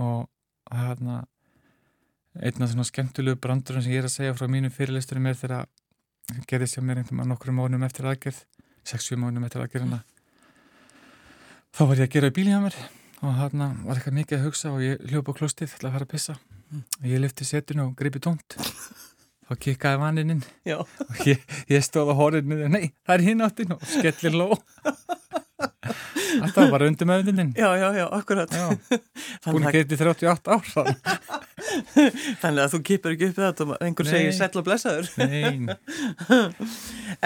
Og 0.00 0.24
hérna 0.72 1.18
einn 2.38 2.62
af 2.62 2.70
svona 2.70 2.86
skemmtilegu 2.86 3.38
brandurum 3.42 3.82
sem 3.82 3.92
ég 3.94 4.02
er 4.02 4.08
að 4.08 4.14
segja 4.14 4.36
frá 4.38 4.46
mínum 4.50 4.72
fyrirlisturum 4.74 5.26
er 5.26 5.38
þegar 5.38 5.66
gerðist 6.50 6.78
hjá 6.78 6.84
mér 6.84 7.00
einhverjum 7.00 7.32
nokkrum 7.32 7.58
mánum 7.58 7.86
eftir 7.86 8.06
aðgerð 8.10 8.44
6-7 8.86 9.18
mánum 9.20 9.46
eftir 9.48 9.64
aðgerðina. 9.64 9.98
Þá 11.74 11.82
var 11.90 12.00
ég 12.00 12.06
að 12.06 12.14
gera 12.14 12.30
í 12.30 12.36
bílið 12.38 12.54
hjá 12.54 12.62
mér 12.66 12.78
og 13.18 13.34
hérna 13.40 13.72
var 13.82 13.98
eitthvað 13.98 14.18
mikið 14.20 14.38
að 14.38 14.46
hugsa 14.46 14.72
og 14.74 14.84
ég 14.84 15.02
hljópa 15.10 15.34
á 15.34 15.38
klostið 15.40 15.74
til 15.74 15.88
að 15.88 15.96
fara 15.96 16.08
að 16.08 16.14
pissa. 16.14 16.38
Og 17.00 17.10
ég 17.10 17.22
lyfti 17.22 17.48
setinu 17.48 17.88
og 17.88 17.96
gripi 17.98 18.22
tómt. 18.22 18.58
Þá 19.48 19.52
kikkaði 19.64 20.00
vaninn 20.02 20.34
inn. 20.36 20.44
Já. 20.68 20.78
og 20.84 21.22
ég, 21.26 21.42
ég 21.72 21.84
stóð 21.84 22.12
á 22.12 22.20
horrinu 22.20 22.68
nei, 22.68 22.92
það 23.02 23.14
er 23.16 23.26
hinn 23.30 23.44
áttin 23.46 23.74
og 23.74 23.84
skellir 23.88 24.36
ló 24.36 24.50
var 26.58 26.70
bara 26.70 26.86
undir 26.88 27.08
meðundin 27.08 27.52
Já, 27.56 27.76
já, 27.76 27.88
já, 27.96 28.06
akkurat. 28.12 28.52
Já, 28.52 28.68
búin 29.52 29.64
að 29.64 29.68
að, 29.68 29.76
geta 29.78 29.94
í 29.94 30.00
38 30.04 30.54
ár 30.54 30.72
þannig. 30.72 30.98
þannig 32.42 32.62
að 32.64 32.74
þú 32.74 32.80
kipur 32.90 33.14
ekki 33.14 33.30
upp 33.30 33.40
þetta 33.42 33.66
og 33.66 33.76
einhver 33.84 34.10
segir 34.10 34.36
sæll 34.36 34.60
og 34.60 34.66
blessaður. 34.68 35.06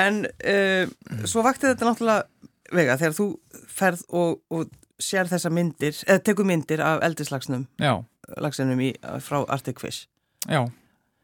En 0.02 0.22
uh, 0.24 0.92
svo 1.28 1.42
vakti 1.44 1.68
þetta 1.68 1.88
náttúrulega 1.88 2.22
vega 2.72 2.96
þegar 3.00 3.16
þú 3.18 3.26
ferð 3.68 4.04
og, 4.16 4.38
og 4.54 4.70
sér 5.02 5.28
þessa 5.28 5.50
myndir, 5.52 5.96
eða 6.06 6.22
tekur 6.24 6.46
myndir 6.48 6.80
af 6.84 7.02
eldislagsnum, 7.04 7.66
já, 7.82 7.96
í, 7.98 8.92
frá 9.24 9.42
Arctic 9.50 9.82
Fish. 9.82 10.06
já 10.48 10.62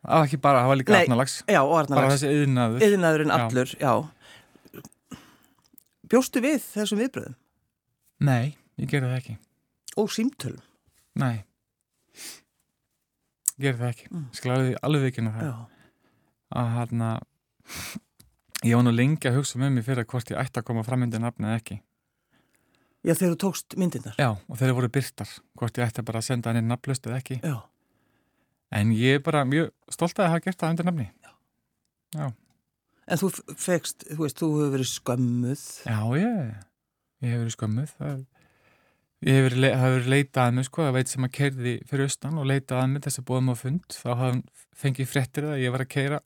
var 0.08 0.28
ekki 0.28 0.38
bara, 0.42 0.62
það 0.62 0.70
var 0.70 0.78
líka 0.80 0.94
Nei, 0.94 1.02
afnalags 1.06 1.34
Já, 1.48 1.58
og 1.62 1.72
bara 1.72 1.82
Arnalags. 1.82 2.14
þessi 2.14 2.44
yðnaður 2.44 2.87
Yðnaðurinn 2.87 3.32
Já. 3.32 3.38
allur, 3.44 3.75
já. 3.82 3.92
Bjóstu 6.08 6.42
við 6.44 6.62
þessum 6.62 7.02
viðbröðum 7.02 7.37
Nei, 8.28 8.56
ég 8.78 8.90
gerði 8.90 9.10
það 9.10 9.20
ekki 9.20 9.37
og 9.98 10.10
símtölum? 10.14 10.64
Nei 11.18 11.44
Gerði 13.58 13.78
það 13.82 13.90
ekki, 13.92 14.08
Mm. 14.12 14.26
skal 14.32 14.50
alveg, 14.82 15.06
ekki 15.12 15.24
það 15.26 15.42
Já. 15.42 15.54
að 16.54 16.68
hérna 16.76 17.08
ég 18.64 18.74
var 18.78 18.84
nú 18.86 18.92
lengi 18.94 19.28
að 19.28 19.38
hugsa 19.38 19.58
með 19.58 19.72
mér 19.76 19.86
fyrir 19.86 20.04
að 20.04 20.10
hvort 20.12 20.30
ég 20.32 20.38
ætti 20.40 20.60
að 20.60 20.64
koma 20.70 20.84
fram 20.86 21.02
undir 21.02 21.20
nafni 21.22 21.46
eða 21.48 21.60
ekki 21.62 21.80
Já, 23.06 23.12
þegar 23.14 23.34
þú 23.34 23.38
tókst 23.44 23.76
myndirnar? 23.78 24.14
Já, 24.18 24.30
og 24.48 24.58
þeir 24.58 24.74
voru 24.74 24.88
byrtar 24.90 25.28
hvort 25.58 25.78
ég 25.78 25.86
ætti 25.86 26.02
bara 26.04 26.18
að 26.18 26.28
senda 26.28 26.50
hann 26.50 26.58
inn 26.62 26.68
nafnlaust 26.70 27.06
eða 27.06 27.20
ekki 27.22 27.40
Já. 27.42 27.62
en 28.72 28.90
ég 28.92 29.18
er 29.18 29.24
bara 29.24 29.44
mjög 29.44 29.70
stolt 29.90 30.18
að 30.18 30.28
hafa 30.32 30.44
gert 30.44 30.58
það 30.58 30.70
undir 30.74 30.88
nafni 30.90 31.10
En 33.08 33.16
þú 33.16 33.30
fegst, 33.56 34.04
þú 34.04 34.18
veist, 34.20 34.36
þú 34.36 34.46
hefur 34.52 34.72
verið 34.74 34.88
skömmuð. 34.92 35.60
Já, 35.88 36.00
ég, 36.20 36.56
ég 37.24 37.30
hef 37.32 37.38
verið 37.40 37.54
skömmuð 37.56 37.92
það, 37.96 38.18
ég 39.26 39.34
hef 39.34 39.46
verið, 39.48 40.08
leitað 40.12 40.42
að 40.44 40.56
mig 40.58 40.66
sko, 40.68 40.84
það 40.87 40.96
veit 40.98 41.08
sem 41.12 41.25
að 41.26 41.32
keirði 41.38 41.72
fyrir 41.88 42.08
austan 42.08 42.38
og 42.38 42.46
leitað 42.46 42.82
að 42.82 42.90
mig 42.92 43.02
þess 43.06 43.20
að 43.22 43.26
búðum 43.30 43.50
á 43.50 43.54
fund. 43.58 43.87
Þá 43.98 44.10
hafði 44.20 44.42
fengið 44.78 45.08
fréttir 45.10 45.46
það 45.48 45.54
að 45.56 45.62
ég 45.64 45.75
var 45.75 45.84
að 45.84 45.90
keira 45.96 46.20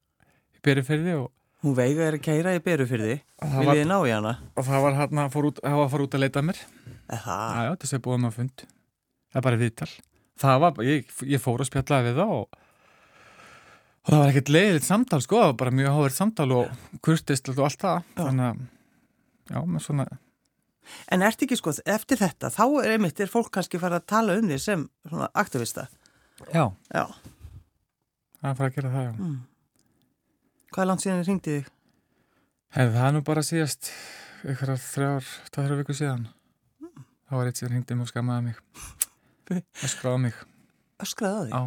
í 0.52 0.60
berufyrði 0.66 1.14
og, 1.22 1.30
Hún 1.62 1.76
veiga 1.78 2.08
er 2.08 2.16
að 2.16 2.24
keira 2.24 2.52
í 2.56 2.58
beru 2.58 2.84
fyrir 2.90 3.06
því. 3.06 3.16
það 3.38 3.52
Viljið 3.52 3.68
var, 3.68 3.76
þið 3.78 3.84
ná 3.86 3.96
í 4.02 4.10
hana? 4.10 4.30
og 4.58 4.64
það 4.66 4.80
var 4.82 4.96
hann 4.98 5.20
að 5.22 5.34
var 5.36 5.84
að 5.84 5.92
fara 5.92 6.06
út 6.08 6.16
að 6.18 6.22
leita 6.24 6.40
að 6.40 6.46
mér. 6.48 6.58
Eða, 7.06 7.36
Já, 7.38 7.60
já, 7.62 7.74
þess 7.84 7.94
að 7.94 8.00
búðum 8.02 8.26
á 8.26 8.30
fund. 8.34 8.64
Það 9.30 9.38
er 9.38 9.44
bara 9.46 9.60
viðtal. 9.60 9.88
Það 10.42 10.56
var, 10.64 10.80
ég, 10.88 11.12
ég 11.30 11.42
fór 11.44 11.62
að 11.62 11.68
spjallaði 11.70 12.08
við 12.08 12.18
það 12.18 12.32
og, 12.34 12.58
og 14.02 14.10
það 14.10 14.18
var 14.24 14.32
ekkert 14.32 14.50
leiðilegt 14.56 14.88
samtal 14.88 15.20
sko, 15.22 15.38
það 15.38 15.50
var 15.52 15.58
bara 15.62 15.74
mjög 15.78 15.94
háverð 15.94 16.16
samtal 16.18 16.48
og 16.58 16.74
kurtist 17.06 17.52
og 17.54 17.62
allt 17.68 17.84
það. 17.86 18.10
Þannig 18.18 18.48
að, 18.48 18.64
já, 19.54 19.58
með 19.76 19.86
svona 19.86 20.08
En 21.14 21.22
ert 21.22 21.42
ekki 21.44 21.56
sko, 21.58 21.72
eftir 21.86 22.18
þetta, 22.20 22.50
þá 22.50 22.64
er 22.82 22.94
einmitt, 22.96 23.20
er 23.22 23.30
fólk 23.30 23.50
kannski 23.54 23.78
fara 23.82 24.00
að 24.00 24.06
tala 24.12 24.34
um 24.40 24.48
því 24.50 24.58
sem 24.60 24.88
svona 25.08 25.28
aktivista. 25.34 25.86
já, 26.52 26.64
Já. 26.94 27.04
það 28.40 28.48
er 28.48 28.50
að 28.50 28.56
fara 28.58 28.68
að 28.70 28.74
gera 28.78 28.90
það, 28.96 29.04
já 29.06 29.12
Mm. 29.22 29.38
Hvað 30.72 30.82
er 30.82 30.88
langt 30.88 31.02
síðan 31.04 31.18
þið 31.22 31.28
ringdi 31.28 31.54
þig? 31.58 31.66
Hefði 32.72 32.96
það 32.98 33.10
nú 33.12 33.20
bara 33.28 33.42
síðast 33.44 33.90
ykkur 34.48 34.70
þrjár, 34.80 35.26
tæðra 35.52 35.76
viku 35.82 35.94
síðan 35.94 36.22
þá 37.28 37.32
var 37.36 37.46
eitt 37.50 37.60
sem 37.60 37.68
hringdi 37.68 37.94
mig 37.94 38.06
og 38.06 38.08
skammaði 38.10 38.42
mig 38.48 38.56
og 39.84 39.88
skráði 39.92 40.22
mig 40.24 40.40
Öskraði 41.04 41.36
á 41.36 41.42
því? 41.44 41.52
á 41.52 41.62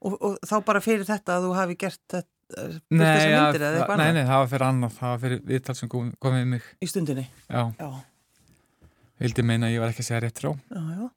Og, 0.00 0.14
og 0.24 0.38
þá 0.48 0.54
bara 0.64 0.80
fyrir 0.80 1.04
þetta 1.04 1.34
að 1.36 1.44
þú 1.44 1.50
hafi 1.58 1.74
gert 1.82 2.00
þetta, 2.08 2.28
Nei, 2.50 3.30
ja, 3.30 3.44
nei, 3.52 4.12
nei, 4.16 4.24
það 4.26 4.36
var 4.40 4.48
fyrir 4.50 4.64
annað 4.66 4.94
það 4.96 5.10
var 5.12 5.20
fyrir 5.22 5.40
viðtal 5.46 5.74
sem 5.78 5.90
kom, 5.92 6.08
kom 6.18 6.34
við 6.34 6.48
mig 6.50 6.64
í 6.82 6.88
stundinni? 6.90 7.26
Já, 7.46 7.62
Já. 7.78 7.90
vildi 9.22 9.44
meina 9.46 9.68
að 9.68 9.76
ég 9.76 9.82
var 9.84 9.92
ekki 9.92 10.02
að 10.02 10.08
segja 10.08 10.22
rétt 10.24 10.40
frá 10.42 10.50
Já, 10.50 10.80
já. 10.96 11.08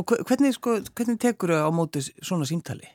Og 0.00 0.06
hve- 0.08 0.22
hvernig, 0.24 0.54
sko, 0.56 0.78
hvernig 0.96 1.18
tekur 1.20 1.52
þau 1.52 1.68
á 1.68 1.70
móti 1.76 2.00
svona 2.24 2.46
símtali? 2.48 2.88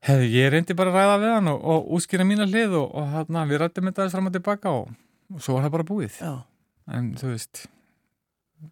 Hefði, 0.00 0.30
ég 0.32 0.48
reyndi 0.54 0.72
bara 0.78 0.88
að 0.94 0.96
ræða 0.96 1.18
við 1.20 1.34
hann 1.34 1.50
og, 1.52 1.58
og 1.74 1.90
útskýra 1.98 2.24
mína 2.24 2.46
hlið 2.48 2.78
og, 2.80 2.94
og 2.96 3.10
hann, 3.12 3.40
við 3.50 3.60
rættum 3.60 3.90
þetta 3.90 4.00
aðeins 4.06 4.16
fram 4.16 4.30
og 4.30 4.36
tilbaka 4.38 4.72
og, 4.78 4.94
og 5.34 5.42
svo 5.44 5.58
var 5.58 5.66
það 5.66 5.74
bara 5.76 5.88
búið 5.90 6.16
Já. 6.22 6.32
en 6.96 7.10
þú 7.20 7.34
veist 7.34 7.66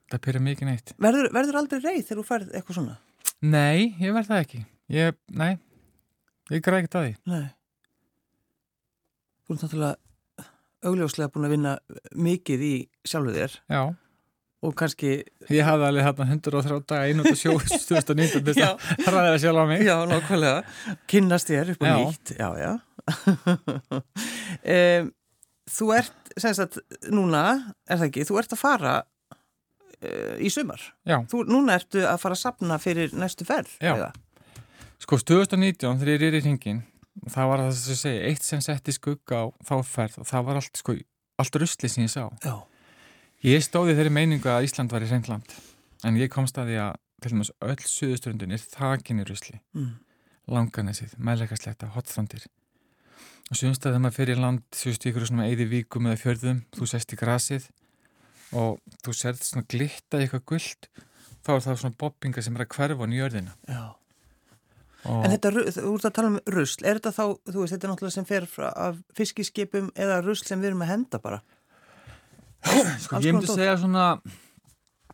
það 0.08 0.22
pyrra 0.24 0.40
mikið 0.46 0.70
neitt 0.70 0.94
Verður, 0.96 1.28
verður 1.36 1.60
aldrei 1.60 1.82
reið 1.84 2.00
þegar 2.08 2.22
þú 2.22 2.26
færð 2.30 2.54
eitthvað 2.56 2.78
svona? 2.80 2.96
Nei, 3.44 3.92
ég 4.00 4.16
verð 4.16 4.32
það 4.32 4.42
ekki 4.46 4.62
ég, 4.96 5.18
Nei, 5.36 5.52
ég 6.54 6.62
græði 6.64 6.84
ekki 6.86 6.98
að 7.00 7.06
því 7.08 7.14
Nei. 7.32 7.46
Þú 9.48 9.54
ert 9.54 9.64
náttúrulega 9.64 9.96
augljóslega 10.88 11.32
búin 11.34 11.48
að 11.48 11.54
vinna 11.56 11.72
mikið 12.14 12.60
í 12.68 12.74
sjálfu 13.08 13.32
þér 13.34 13.56
Já, 13.74 13.80
og 14.58 14.74
kannski, 14.78 15.10
ég 15.54 15.66
hafði 15.66 15.88
alveg 15.88 16.06
hérna 16.06 16.26
103 16.34 16.78
daga 16.90 17.08
einútt 17.10 17.30
og 17.34 17.38
sjó 17.40 17.54
2019 17.58 18.44
til 18.48 18.54
Já. 18.58 18.70
þess 18.78 19.08
að 19.10 19.16
ræða 19.18 19.40
sjálf 19.42 19.62
á 19.62 19.64
mig 19.70 19.84
já, 19.86 19.94
nákvæmlega, 20.10 20.62
kynnast 21.10 21.50
þér 21.50 21.72
upp 21.74 21.84
Já. 21.86 21.94
nýtt. 21.98 22.34
Já, 22.38 22.48
já. 22.62 22.72
um, 24.74 25.12
þú 25.78 25.90
ert, 25.96 26.32
sem 26.40 26.54
sagt, 26.58 26.78
núna, 27.14 27.44
er 27.88 28.00
það 28.00 28.08
ekki, 28.10 28.26
þú 28.28 28.38
ert 28.42 28.54
að 28.56 28.60
fara 28.62 28.94
uh, 29.02 30.34
í 30.42 30.50
sumar. 30.52 30.82
Já, 31.08 31.18
Þú, 31.30 31.42
núna 31.48 31.78
ertu 31.80 32.02
að 32.06 32.20
fara 32.22 32.38
að 32.38 32.42
sapna 32.44 32.78
fyrir 32.82 33.14
næstu 33.18 33.46
ferð. 33.48 33.74
Já. 33.82 33.94
eða? 33.96 34.10
Sko 35.02 35.18
2019 35.22 35.98
þegar 36.00 36.12
ég 36.14 36.26
er 36.28 36.38
í 36.38 36.44
ringin 36.44 36.82
það 37.28 37.48
var 37.50 37.62
það 37.64 37.72
sem 37.78 37.92
ég 37.94 38.00
segi, 38.02 38.20
eitt 38.30 38.42
sem 38.46 38.60
setti 38.62 38.94
skugga 38.94 39.42
á 39.42 39.44
þá 39.66 39.74
ferð 39.86 40.20
og 40.22 40.28
það 40.30 40.44
var 40.48 40.60
allt 40.60 40.80
sko 40.82 40.94
allt 41.38 41.54
rusli 41.62 41.88
sem 41.90 42.02
ég 42.04 42.10
sá. 42.10 42.24
Já. 42.42 42.54
Ég 43.46 43.62
stóði 43.62 43.94
þeirri 43.94 44.10
meiningu 44.10 44.50
að 44.50 44.64
Ísland 44.66 44.90
var 44.90 45.04
í 45.06 45.10
reynland 45.10 45.52
en 46.06 46.16
ég 46.18 46.30
komst 46.34 46.58
að 46.58 46.72
því 46.72 46.78
að 46.82 46.96
til 47.22 47.32
dæmis 47.34 47.50
öll 47.62 47.82
suðuströndin 47.90 48.54
er 48.54 48.62
þakin 48.62 49.22
í 49.22 49.26
rusli 49.26 49.60
Mm. 49.74 49.96
langanesið, 50.48 51.12
meðleikasletta, 51.18 51.90
hotfrondir 51.94 52.46
og 53.50 53.56
sumst 53.56 53.84
að 53.84 53.92
þegar 53.94 54.02
maður 54.04 54.16
fyrir 54.18 54.38
land 54.40 54.62
sjöst 54.76 55.04
í 55.06 55.10
ykkur 55.10 55.26
svona 55.28 55.46
eði 55.50 55.66
víkum 55.68 56.06
eða 56.08 56.20
fjörðum 56.22 56.62
þú 56.76 56.88
sest 56.88 57.12
í 57.12 57.18
grasið 57.20 57.68
og 58.56 58.78
þú 59.04 59.14
serð 59.16 59.42
svona 59.44 59.66
glitta 59.68 60.18
í 60.20 60.26
eitthvað 60.26 60.44
guld 60.52 60.88
þá 61.44 61.50
er 61.54 61.64
það 61.66 61.80
svona 61.82 61.98
bobbinga 62.00 62.42
sem 62.44 62.56
er 62.56 62.64
að 62.64 62.72
hverfa 62.76 63.04
á 63.04 63.16
jörðina 63.18 63.54
Já. 63.68 63.82
Og 65.08 65.24
En 65.24 65.32
þetta, 65.34 65.52
þú 65.78 65.92
ert 65.94 66.08
að 66.08 66.16
tala 66.18 66.32
um 66.32 66.38
rusl, 66.54 66.84
er 66.84 67.00
þetta 67.00 67.12
þá, 67.16 67.24
þú 67.48 67.62
veist, 67.62 67.74
þetta 67.74 67.88
er 67.88 67.92
náttúrulega 67.92 68.16
sem 68.16 68.28
fer 68.28 68.48
af 68.68 68.98
fiskiskipum 69.16 69.88
eða 69.96 70.20
rusl 70.24 70.46
sem 70.46 70.60
við 70.60 70.72
erum 70.72 70.84
að 70.84 70.92
henda 70.92 71.20
bara? 71.24 71.40
sko, 73.04 73.20
ég 73.22 73.34
myndi 73.36 73.50
segja 73.50 73.76
svona 73.80 74.06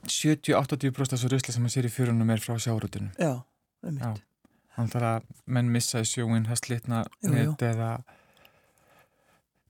70-80% 0.05 1.15
þessu 1.15 1.33
rusli 1.33 1.55
sem 1.55 1.65
maður 1.65 1.77
sér 1.79 1.89
í 1.89 1.93
fjörunum 1.95 2.33
er 2.35 2.43
frá 2.45 2.59
sjárutunum 2.61 3.13
Já, 3.21 3.35
um 3.87 4.01
Já. 4.01 4.11
þannig 4.77 5.07
að 5.11 5.31
menn 5.57 5.71
missa 5.73 6.03
í 6.05 6.09
sjóin, 6.09 6.45
jú. 6.45 7.33
net 7.33 7.65
eða 7.71 7.93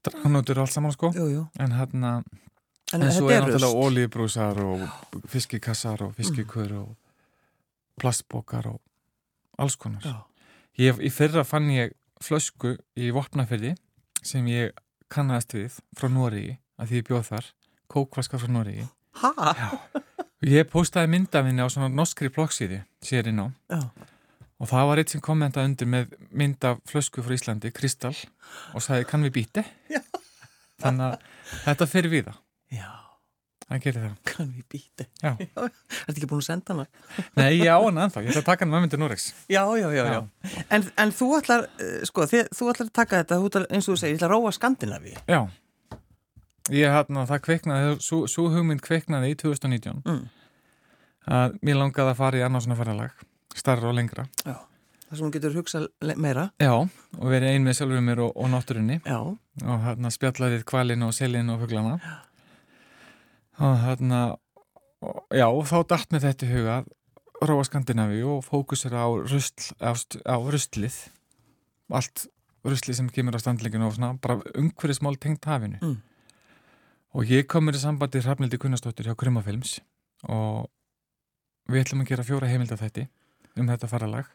dragnótur 0.05 0.59
og 0.59 0.67
allt 0.67 0.75
saman 0.75 0.95
sko 0.95 1.11
Jú, 1.15 1.29
jú. 1.31 1.45
en 1.59 1.77
hérna 1.77 2.17
En, 2.93 3.01
En 3.01 3.09
svo 3.11 3.31
er 3.33 3.41
náttúrulega 3.41 3.81
olíubrúsar 3.81 4.59
og 4.61 4.83
fiskikassar 5.27 6.03
og 6.05 6.11
fiskikur 6.13 6.69
og 6.77 6.91
plastbókar 7.97 8.67
og 8.69 8.77
alls 9.61 9.77
konar. 9.79 10.05
Ég, 10.79 10.97
í 10.99 11.11
fyrra 11.13 11.45
fann 11.47 11.69
ég 11.71 11.93
flösku 12.23 12.75
í 12.99 13.11
Vopnafyrði 13.15 13.75
sem 14.25 14.47
ég 14.49 14.73
kannast 15.11 15.53
við 15.55 15.77
frá 15.97 16.09
Nóriði, 16.11 16.57
að 16.81 16.91
því 16.91 16.99
ég 17.01 17.07
bjóð 17.09 17.29
þar, 17.29 17.47
kókvaska 17.91 18.39
frá 18.41 18.51
Nóriði. 18.51 18.87
Ha? 19.21 19.55
Ég 20.45 20.67
postaði 20.69 21.09
myndafinni 21.13 21.63
á 21.63 21.71
svona 21.71 21.87
norskri 21.89 22.29
bloggsíði, 22.33 22.81
sér 23.01 23.29
inn 23.31 23.39
á, 23.39 23.47
og 24.59 24.69
það 24.69 24.89
var 24.89 25.01
eitt 25.01 25.13
sem 25.13 25.23
kommenta 25.23 25.63
undir 25.65 25.87
með 25.89 26.11
mynd 26.29 26.67
af 26.67 26.81
flösku 26.89 27.23
frá 27.25 27.37
Íslandi, 27.37 27.71
Kristall 27.73 28.15
og 28.75 28.83
sagði, 28.83 29.07
kann 29.09 29.23
við 29.25 29.33
býti? 29.39 29.63
Þannig 30.83 31.07
að 31.07 31.29
þetta 31.63 31.87
fyrir 31.89 32.11
við 32.11 32.27
það 32.27 32.41
Já, 32.75 32.91
það 33.69 33.81
gerir 33.85 34.03
það 34.05 34.15
kann 34.29 34.49
við 34.53 34.65
býti. 34.75 35.05
Já. 35.25 35.31
Ertu 35.39 36.13
ekki 36.15 36.29
búin 36.29 36.43
að 36.43 36.47
senda 36.49 36.73
hana? 36.75 36.85
Nei, 37.39 37.51
ég 37.63 37.71
á 37.73 37.79
hann 37.81 38.01
ennþá, 38.05 38.23
ég 38.25 38.31
ætla 38.33 38.43
að 38.43 38.49
taka 38.51 38.65
hann 38.65 38.73
með 38.75 38.83
myndir 38.85 39.01
Norex 39.01 39.27
Já, 39.49 39.63
já, 39.79 39.87
já, 39.95 40.03
já. 40.13 40.19
En, 40.69 40.85
en 41.05 41.13
þú 41.17 41.29
ætlar, 41.39 41.67
eh, 41.81 41.99
sko, 42.09 42.27
þið, 42.29 42.49
þú 42.57 42.69
ætlar 42.73 42.89
að 42.89 42.93
taka 43.01 43.21
þetta, 43.23 43.39
ætlar, 43.49 43.67
eins 43.73 43.89
og 43.89 43.95
þú 43.95 44.01
segir, 44.03 44.13
ég 44.15 44.19
ætlar 44.21 44.33
að 44.35 44.37
róa 44.37 44.53
Skandinavi. 44.59 45.15
Já, 45.29 45.41
ég 46.75 46.93
hérna, 46.95 47.25
það 47.29 47.43
kveiknaði, 47.49 47.95
svo, 48.05 48.47
hugmynd 48.53 48.81
kveiknaði 48.85 49.33
í 49.33 49.39
2019 49.43 50.01
Mm. 50.05 50.23
að 51.25 51.55
mér 51.65 51.77
langaði 51.81 52.11
að 52.13 52.19
fara 52.21 52.37
í 52.37 52.45
annars 52.45 52.65
svona 52.67 52.77
ferðalag, 52.77 53.13
starra 53.57 53.89
og 53.89 53.95
lengra 53.97 54.27
Já. 54.45 54.59
Það 55.05 55.17
sem 55.19 55.25
hún 55.27 55.33
getur 55.35 55.53
hugsað 55.53 55.83
meira. 56.17 56.43
Já, 56.61 56.71
og 56.73 57.25
verið 57.29 57.51
ein 57.53 57.65
með 57.65 57.75
sjálfur 57.77 58.01
mér 58.01 58.21
og, 58.25 58.31
og 58.41 58.47
náttúrunni 58.49 58.95
Já. 59.05 59.19
og 59.21 59.83
hérna 59.85 60.09
spjallaðið 60.13 60.63
kvalinu 60.69 61.09
og 61.11 61.13
selinu 61.17 61.53
og 61.53 61.61
fuglana 61.61 61.91
og 61.93 62.01
hérna 63.59 64.21
og, 65.05 65.25
já, 65.31 65.45
og 65.47 65.65
þá 65.69 65.77
datt 65.87 66.11
með 66.11 66.25
þetta 66.29 66.45
í 66.47 66.53
huga 66.55 66.77
að 66.81 67.49
róa 67.49 67.65
Skandinavi 67.67 68.21
og 68.23 68.43
fókusera 68.47 69.03
á, 69.05 69.09
rusl, 69.27 69.73
á, 69.83 69.91
á 69.95 70.35
ruslið 70.39 70.95
allt 71.93 72.25
ruslið 72.65 72.97
sem 72.97 73.09
kemur 73.13 73.35
á 73.37 73.43
standleikinu 73.43 73.85
og 73.87 73.93
svona 73.97 74.15
bara 74.21 74.39
umhverfismál 74.57 75.17
tengt 75.21 75.45
hafinu 75.45 75.77
Mm. 75.81 75.97
og 77.15 77.23
ég 77.29 77.45
kom 77.47 77.63
mér 77.67 77.77
í 77.77 77.83
sambandi 77.83 78.19
Hrafnildi 78.23 78.57
Gunnarsdóttir 78.57 79.05
hjá 79.07 79.15
Krumafilms 79.15 79.79
og 80.27 80.67
við 81.69 81.83
ætlum 81.85 82.01
að 82.03 82.09
gera 82.11 82.23
fjóra 82.27 82.49
heimilda 82.49 82.75
þetta 82.79 83.07
um 83.55 83.67
þetta 83.69 83.87
faralag 83.87 84.25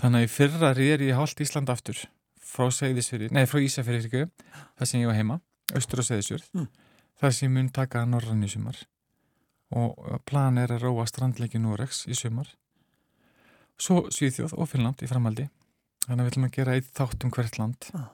þannig 0.00 0.20
að 0.22 0.24
í 0.24 0.30
fyrra 0.32 0.70
er 0.74 1.02
ég 1.04 1.14
hálft 1.18 1.40
Ísland 1.44 1.68
aftur 1.72 1.98
frá 2.40 2.70
frá 2.70 3.58
Ísafyrir 3.60 4.30
það 4.78 4.86
sem 4.86 5.00
ég 5.00 5.06
var 5.10 5.16
heima, 5.18 5.40
austur 5.74 6.00
á 6.00 6.04
Seyðisfjörð 6.06 6.48
Mm. 6.54 6.68
Það 7.20 7.36
sem 7.38 7.54
mun 7.54 7.70
taka 7.74 8.04
norrann 8.08 8.44
í 8.44 8.50
sumar. 8.50 8.78
Og 9.74 10.20
plan 10.28 10.58
er 10.60 10.74
að 10.74 10.86
róa 10.86 11.06
strandleiki 11.08 11.58
Norex 11.58 12.04
í 12.06 12.14
sumar. 12.18 12.48
Svo 13.80 14.06
Svíþjóð 14.12 14.54
og 14.54 14.70
Finnland 14.70 15.02
í 15.02 15.10
framaldi 15.10 15.48
þannig 16.04 16.20
að 16.20 16.26
við 16.26 16.32
ætlum 16.32 16.46
að 16.46 16.56
gera 16.58 16.74
eitt 16.76 16.90
þátt 16.94 17.24
um 17.24 17.32
hvert 17.34 17.58
land. 17.58 17.88
Ah. 17.96 18.10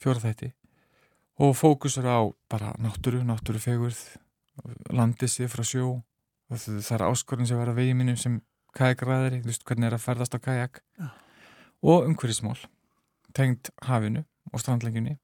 fjóra 0.00 0.20
þætti. 0.20 0.50
Og 1.40 1.54
fókusur 1.56 2.06
á 2.06 2.20
bara 2.50 2.74
náttúru, 2.78 3.22
náttúru 3.24 3.60
fegurð 3.62 4.00
landið 4.92 5.30
sér 5.30 5.50
frá 5.50 5.64
sjó. 5.66 6.02
Það 6.50 6.90
er 6.96 7.06
áskorinn 7.08 7.48
sem 7.48 7.58
var 7.58 7.72
að 7.72 7.80
vegi 7.80 7.94
mínum 7.96 8.18
sem 8.20 8.40
kajakræðari, 8.76 9.40
þú 9.42 9.50
veist 9.50 9.64
hvernig 9.66 9.88
er 9.88 9.96
að 9.96 10.04
ferðast 10.04 10.36
á 10.36 10.38
kajak. 10.44 10.82
Já. 10.98 11.08
og 11.84 12.06
umhverfismál. 12.08 12.58
Tengd 13.36 13.68
hafinu 13.84 14.24
og 14.52 14.62
strandlengjunni 14.62 15.18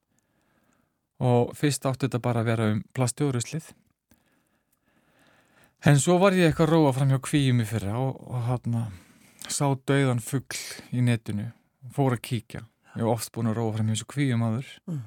og 1.20 1.54
fyrst 1.56 1.86
átti 1.86 2.06
þetta 2.08 2.22
bara 2.24 2.42
að 2.42 2.50
vera 2.50 2.72
um 2.72 2.82
plasti 2.96 3.26
og 3.26 3.34
ruslið 3.36 3.70
en 5.88 6.00
svo 6.00 6.18
var 6.20 6.36
ég 6.36 6.50
eitthvað 6.50 6.68
að 6.68 6.74
róa 6.74 6.92
fram 6.96 7.12
hjá 7.12 7.20
kvíum 7.24 7.62
í 7.62 7.68
fyrra 7.68 7.96
og, 8.00 8.18
og 8.28 8.44
hann 8.48 8.80
sá 9.48 9.66
dauðan 9.88 10.22
fugl 10.24 10.60
í 10.92 11.04
netinu 11.04 11.50
og 11.84 11.94
fór 11.96 12.16
að 12.16 12.24
kíkja. 12.28 12.64
Ég 12.96 13.04
hef 13.04 13.12
oft 13.12 13.32
búin 13.34 13.50
að 13.50 13.60
róa 13.60 13.74
fram 13.76 13.88
hjá 13.88 13.96
þessu 13.96 14.08
kvíum 14.10 14.44
áður. 14.44 14.72
Mm. 14.90 15.04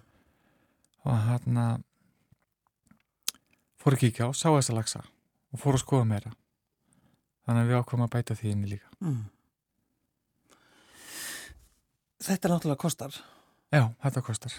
og 1.04 1.20
hann 1.28 1.60
fór 3.84 3.98
að 3.98 4.06
kíkja 4.06 4.30
á, 4.30 4.30
sá 4.32 4.48
þessa 4.50 4.78
lagsa 4.78 5.04
og 5.54 5.62
fór 5.62 5.78
að 5.78 5.84
skoða 5.84 6.10
meira. 6.10 6.34
Þannig 7.44 7.66
að 7.66 7.70
við 7.70 7.80
ákvæmum 7.82 8.06
að 8.08 8.14
bæta 8.14 8.38
því 8.40 8.54
inni 8.54 8.72
líka. 8.72 8.90
Mm. 9.04 9.22
Þetta 12.24 12.54
náttúrulega 12.54 12.80
kostar. 12.80 13.20
Já, 13.74 13.90
þetta 14.00 14.24
kostar 14.24 14.58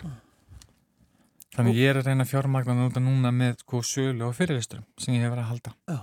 Þannig 1.55 1.79
ég 1.79 1.93
er 1.93 2.01
að 2.01 2.09
reyna 2.09 2.25
að 2.27 2.33
fjármagna 2.33 2.75
núna, 2.75 3.03
núna 3.03 3.31
með 3.35 3.61
sko 3.63 3.83
sölu 3.87 4.27
og 4.27 4.35
fyrirlisturum 4.35 4.87
sem 4.99 5.15
ég 5.15 5.23
hef 5.23 5.31
verið 5.31 5.45
að 5.45 5.53
halda 5.53 5.75
Já. 5.93 6.01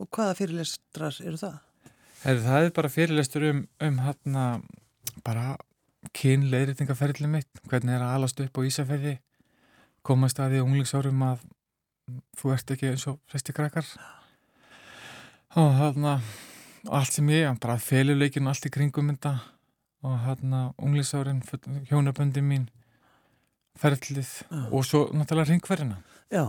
Og 0.00 0.08
hvaða 0.14 0.36
fyrirlestrar 0.38 1.18
eru 1.26 1.40
það? 1.40 1.56
Heri, 2.22 2.44
Það 2.44 2.66
er 2.66 2.70
bara 2.76 2.92
fyrirlistur 2.92 3.48
um, 3.50 3.64
um 3.86 3.98
hann 4.04 4.38
bara 5.26 5.56
kynleiritingaferðli 6.16 7.28
mitt 7.28 7.64
hvernig 7.68 7.96
er 7.96 8.04
að 8.04 8.14
alast 8.18 8.40
upp 8.40 8.60
á 8.60 8.66
Ísafjörði 8.68 9.16
komast 10.06 10.40
að 10.40 10.54
því 10.54 10.62
unglingsárum 10.64 11.26
að 11.26 11.42
þú 12.40 12.54
ert 12.54 12.72
ekki 12.74 12.90
eins 12.90 13.06
og 13.10 13.20
flesti 13.30 13.54
krakkar 13.56 13.86
og 15.60 15.72
hann 15.76 16.06
allt 16.06 17.12
sem 17.12 17.28
ég, 17.34 17.50
bara 17.60 17.76
feluleikin 17.82 18.48
allt 18.48 18.66
í 18.66 18.72
kringum 18.72 19.10
þetta 19.12 19.34
og 20.06 20.20
hann 20.24 20.54
unglingsárin, 20.80 21.42
hjónaböndi 21.90 22.40
mín 22.44 22.70
ferðlið 23.80 24.30
Já. 24.46 24.60
og 24.70 24.84
svo 24.88 25.04
náttúrulega 25.14 25.50
ringverðina 25.54 26.00
Já. 26.30 26.44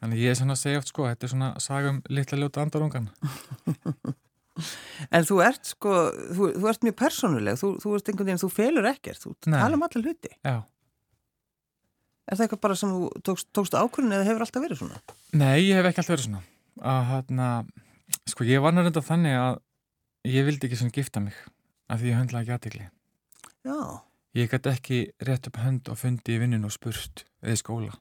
þannig 0.00 0.20
ég 0.24 0.32
er 0.34 0.40
svona 0.40 0.56
að 0.56 0.62
segja 0.64 0.80
oft 0.82 0.90
sko, 0.92 1.06
þetta 1.08 1.26
er 1.28 1.32
svona 1.34 1.52
sagum 1.62 2.02
litla 2.12 2.40
ljóta 2.42 2.64
andarungan 2.66 3.10
En 5.14 5.24
þú 5.24 5.38
ert 5.40 5.64
sko, 5.70 5.92
þú, 6.36 6.50
þú 6.60 6.66
ert 6.68 6.82
mjög 6.84 6.96
persónuleg, 6.98 7.56
þú, 7.56 7.68
þú 7.80 7.92
ert 7.96 8.08
einhvern 8.10 8.28
veginn, 8.28 8.40
þú 8.42 8.48
felur 8.52 8.88
ekkert, 8.90 9.22
þú 9.22 9.30
Nei. 9.48 9.54
tala 9.56 9.78
um 9.78 9.84
allir 9.86 10.04
hluti. 10.04 10.32
Já, 10.44 10.58
Er 12.30 12.38
það 12.38 12.44
eitthvað 12.44 12.60
bara 12.62 12.76
sem 12.78 12.90
þú 12.94 13.06
tókst, 13.26 13.48
tókst 13.56 13.74
ákvörðin 13.74 14.14
eða 14.14 14.26
hefur 14.28 14.44
alltaf 14.44 14.62
verið 14.62 14.78
svona? 14.78 14.98
Nei, 15.34 15.56
ég 15.66 15.78
hef 15.80 15.88
ekki 15.88 16.02
alltaf 16.02 16.12
verið 16.14 16.26
svona 16.28 16.42
að 16.92 17.00
hérna, 17.08 17.46
sko 18.30 18.46
ég 18.46 18.62
var 18.62 18.76
náttúrulega 18.76 19.06
þannig 19.08 19.34
að 19.40 19.56
ég 20.30 20.46
vildi 20.46 20.68
ekki 20.68 20.78
svona 20.78 20.94
gifta 20.94 21.22
mig 21.24 21.40
af 21.90 21.98
því 21.98 22.12
ég 22.12 22.20
höndla 22.20 22.42
ekki 22.44 22.54
aðtikli 22.54 22.86
Já. 23.66 23.78
Ég 24.38 24.50
gæti 24.52 24.70
ekki 24.70 24.98
rétt 25.26 25.48
upp 25.50 25.58
hönd 25.64 25.88
og 25.90 25.98
fundi 25.98 26.36
í 26.36 26.40
vinnun 26.42 26.64
og 26.68 26.72
spurt 26.74 27.24
eða 27.42 27.56
skóla 27.58 27.96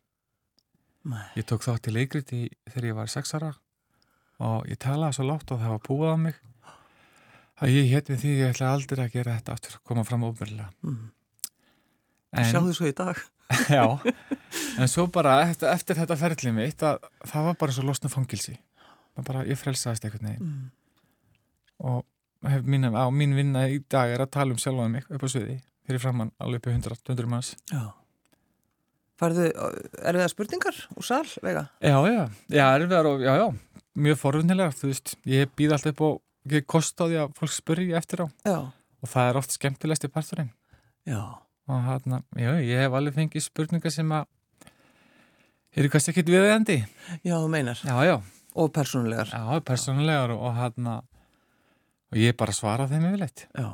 Nei. 1.09 1.23
ég 1.39 1.45
tók 1.47 1.63
þátt 1.65 1.87
í 1.89 1.93
leikriti 1.95 2.41
þegar 2.69 2.89
ég 2.89 2.97
var 2.99 3.07
sex 3.09 3.33
ára 3.37 3.53
og 4.39 4.67
ég 4.69 4.77
talaði 4.79 5.17
svo 5.17 5.25
látt 5.29 5.51
og 5.55 5.61
það 5.61 5.73
var 5.73 5.83
búið 5.87 6.11
á 6.13 6.17
mig 6.25 6.37
að 7.59 7.73
ég 7.75 7.89
hétt 7.93 8.11
við 8.11 8.21
því 8.23 8.33
ég 8.39 8.53
ætla 8.53 8.73
aldrei 8.75 9.05
að 9.05 9.15
gera 9.17 9.37
þetta 9.39 9.55
aftur 9.57 9.79
koma 9.83 10.03
fram 10.07 10.23
óbyrlega 10.27 10.69
Mm. 10.83 11.09
en, 12.33 12.45
Sjáðu 12.45 12.73
svo 12.77 12.85
í 12.87 12.93
dag. 12.95 13.17
já, 13.73 13.83
en 14.79 14.87
svo 14.91 15.07
bara 15.09 15.39
eftir, 15.47 15.67
eftir 15.73 15.97
þetta 15.97 16.15
ferli 16.19 16.51
mitt 16.53 16.83
að 16.85 16.99
það 17.25 17.47
var 17.49 17.55
bara 17.63 17.71
svo 17.75 17.83
losna 17.87 18.09
fangilsi 18.13 18.53
bara, 19.25 19.41
ég 19.49 19.57
frelsaðist 19.59 20.05
einhvern 20.05 20.29
veginn 20.29 20.45
Mm. 20.45 20.69
og 21.79 22.05
hef 22.47 22.61
mín, 22.63 22.85
á, 22.87 23.03
mín 23.11 23.33
vinna 23.35 23.65
í 23.67 23.79
dag 23.89 24.11
er 24.13 24.21
að 24.23 24.31
tala 24.35 24.53
um 24.55 24.59
sjálfaði 24.61 24.91
mig 24.93 25.09
upp 25.09 25.23
á 25.25 25.27
sviði 25.27 25.57
fyrir 25.89 26.03
framann 26.03 26.31
alveg 26.39 26.61
upp 26.61 26.69
í 26.69 26.75
100, 26.77 27.01
200 27.09 27.29
manns 27.33 27.55
Já. 27.73 27.83
Farðu, 29.19 29.49
er 29.51 30.15
það 30.15 30.29
spurningar 30.31 30.77
úr 30.95 31.03
sal, 31.03 31.25
vega? 31.43 31.65
Já, 31.83 31.97
já, 32.07 32.21
já, 32.55 32.65
erfiðar 32.77 33.09
og 33.09 33.23
já, 33.25 33.33
já 33.41 33.47
mjög 33.99 34.19
forvunnilega, 34.21 34.71
þú 34.79 34.91
veist 34.93 35.15
ég 35.27 35.49
býð 35.59 35.73
alltaf 35.75 35.91
upp 35.97 36.03
og 36.07 36.19
ekki 36.47 36.61
kost 36.71 37.01
á 37.01 37.05
því 37.09 37.17
að 37.19 37.33
fólk 37.35 37.51
spurri 37.51 37.87
eftir 37.99 38.21
á 38.23 38.27
Já. 38.47 38.57
og 39.03 39.11
það 39.11 39.27
er 39.33 39.39
oft 39.41 39.55
skemmtilegst 39.57 40.05
í 40.07 40.11
parturinn 40.13 40.53
Já. 41.09 41.19
og 41.67 41.81
hann, 41.89 42.21
já, 42.39 42.53
ég 42.63 42.85
hef 42.85 42.95
alveg 42.95 43.17
fengið 43.17 43.43
spurningar 43.43 43.91
sem 43.93 44.07
að 44.15 44.29
eru 45.75 45.91
kannski 45.91 46.13
ekkit 46.13 46.31
viðeigandi 46.31 46.77
Já, 47.27 47.35
þú 47.35 47.49
meinar. 47.51 47.81
Já, 47.83 47.97
já, 48.07 48.15
Og 48.55 48.71
persónulegar. 48.73 49.29
já, 49.35 49.59
persónulegar 49.67 50.31
og, 50.33 50.47
og 50.47 50.55
hann 50.57 50.87
og 50.95 52.17
ég 52.17 52.33
bara 52.39 52.55
svara 52.55 52.87
þeim 52.89 53.09
yfirleitt 53.11 53.45
Já. 53.51 53.67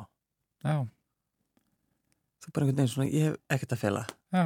Já, 0.66 0.76
Þú 2.46 2.52
bara 2.54 2.66
einhvern 2.66 2.78
veginn 2.78 2.92
svona, 2.92 3.08
ég 3.10 3.24
hef 3.26 3.36
ekkert 3.56 3.72
að 3.74 3.80
fela. 3.82 4.02
já, 4.30 4.42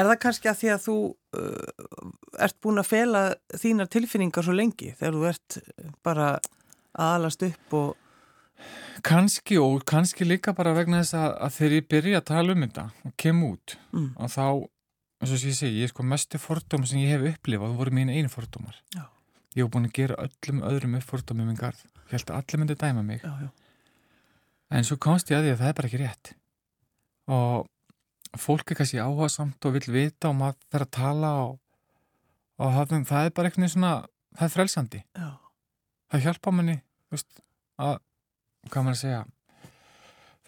Er 0.00 0.06
það 0.08 0.18
kannski 0.24 0.48
að 0.48 0.58
því 0.62 0.70
að 0.74 0.84
þú 0.86 0.94
uh, 1.36 2.12
ert 2.46 2.56
búin 2.64 2.80
að 2.80 2.88
fela 2.88 3.22
þínar 3.60 3.90
tilfinningar 3.92 4.46
svo 4.46 4.54
lengi 4.56 4.94
þegar 4.96 5.18
þú 5.18 5.26
ert 5.28 5.58
bara 6.06 6.28
að 6.94 7.12
alast 7.18 7.42
upp 7.44 7.76
og 7.76 7.96
kannski 9.04 9.58
og 9.60 9.82
kannski 9.88 10.24
líka 10.24 10.54
bara 10.56 10.72
vegna 10.76 11.02
þess 11.02 11.16
að, 11.18 11.32
að 11.44 11.56
þegar 11.58 11.74
ég 11.76 11.88
byrja 11.90 12.20
að 12.20 12.28
tala 12.30 12.54
um 12.54 12.62
þetta 12.64 12.84
og 13.10 13.14
kem 13.20 13.42
út 13.44 13.74
mm, 13.92 14.06
og 14.16 14.30
þá, 14.32 14.44
eins 15.20 15.34
og 15.34 15.44
ég 15.50 15.58
segi, 15.58 15.80
ég 15.82 15.88
er 15.88 15.92
sko 15.92 16.06
mestu 16.14 16.40
fordóma 16.40 16.88
sem 16.88 17.02
ég 17.02 17.12
hef 17.16 17.26
upplifað, 17.34 17.74
það 17.74 17.82
voru 17.82 17.96
mín 17.98 18.12
einu 18.14 18.30
fordómar. 18.32 18.78
Já. 18.94 19.04
Ég 19.54 19.66
hef 19.66 19.72
búin 19.74 19.88
að 19.90 19.96
gera 19.98 20.16
öllum 20.24 20.62
öðrum 20.70 20.96
upp 20.98 21.04
fordómum 21.10 21.50
minn 21.50 21.58
garð. 21.60 21.82
Ég 22.08 22.16
held 22.16 22.30
að 22.32 22.40
allir 22.40 22.62
myndi 22.62 22.78
dæma 22.80 23.04
mig. 23.06 23.20
já, 23.24 23.34
já, 23.44 23.50
En 24.74 24.86
svo 24.88 24.96
komst 24.98 25.28
ég 25.30 25.38
að 25.38 25.44
því 25.44 25.52
að 25.52 25.60
það 25.60 25.68
er 25.68 25.76
bara 25.78 25.88
ekki 25.90 26.00
rétt. 26.00 26.32
Og 27.32 27.68
fólk 28.40 28.70
er 28.74 28.78
kannski 28.80 28.98
áhuga 29.00 29.28
samt 29.32 29.64
og 29.64 29.76
vil 29.78 29.86
vita 29.94 30.28
og 30.28 30.36
maður 30.40 30.58
fer 30.74 30.84
að 30.84 30.90
tala 30.96 31.30
og, 31.44 31.52
og 32.58 32.72
það, 32.74 32.96
það 33.08 33.28
er 33.28 33.34
bara 33.36 33.48
eitthvað 33.50 33.70
svona, 33.72 33.92
það 34.36 34.48
er 34.48 34.54
frelsandi. 34.56 35.00
já, 35.16 35.28
Það 36.14 36.24
hjálpa 36.28 36.50
manni, 36.54 36.74
veist, 37.10 37.40
að, 37.80 37.96
hvað 38.70 38.84
maður 38.86 38.96
að 38.96 39.00
segja, 39.00 39.22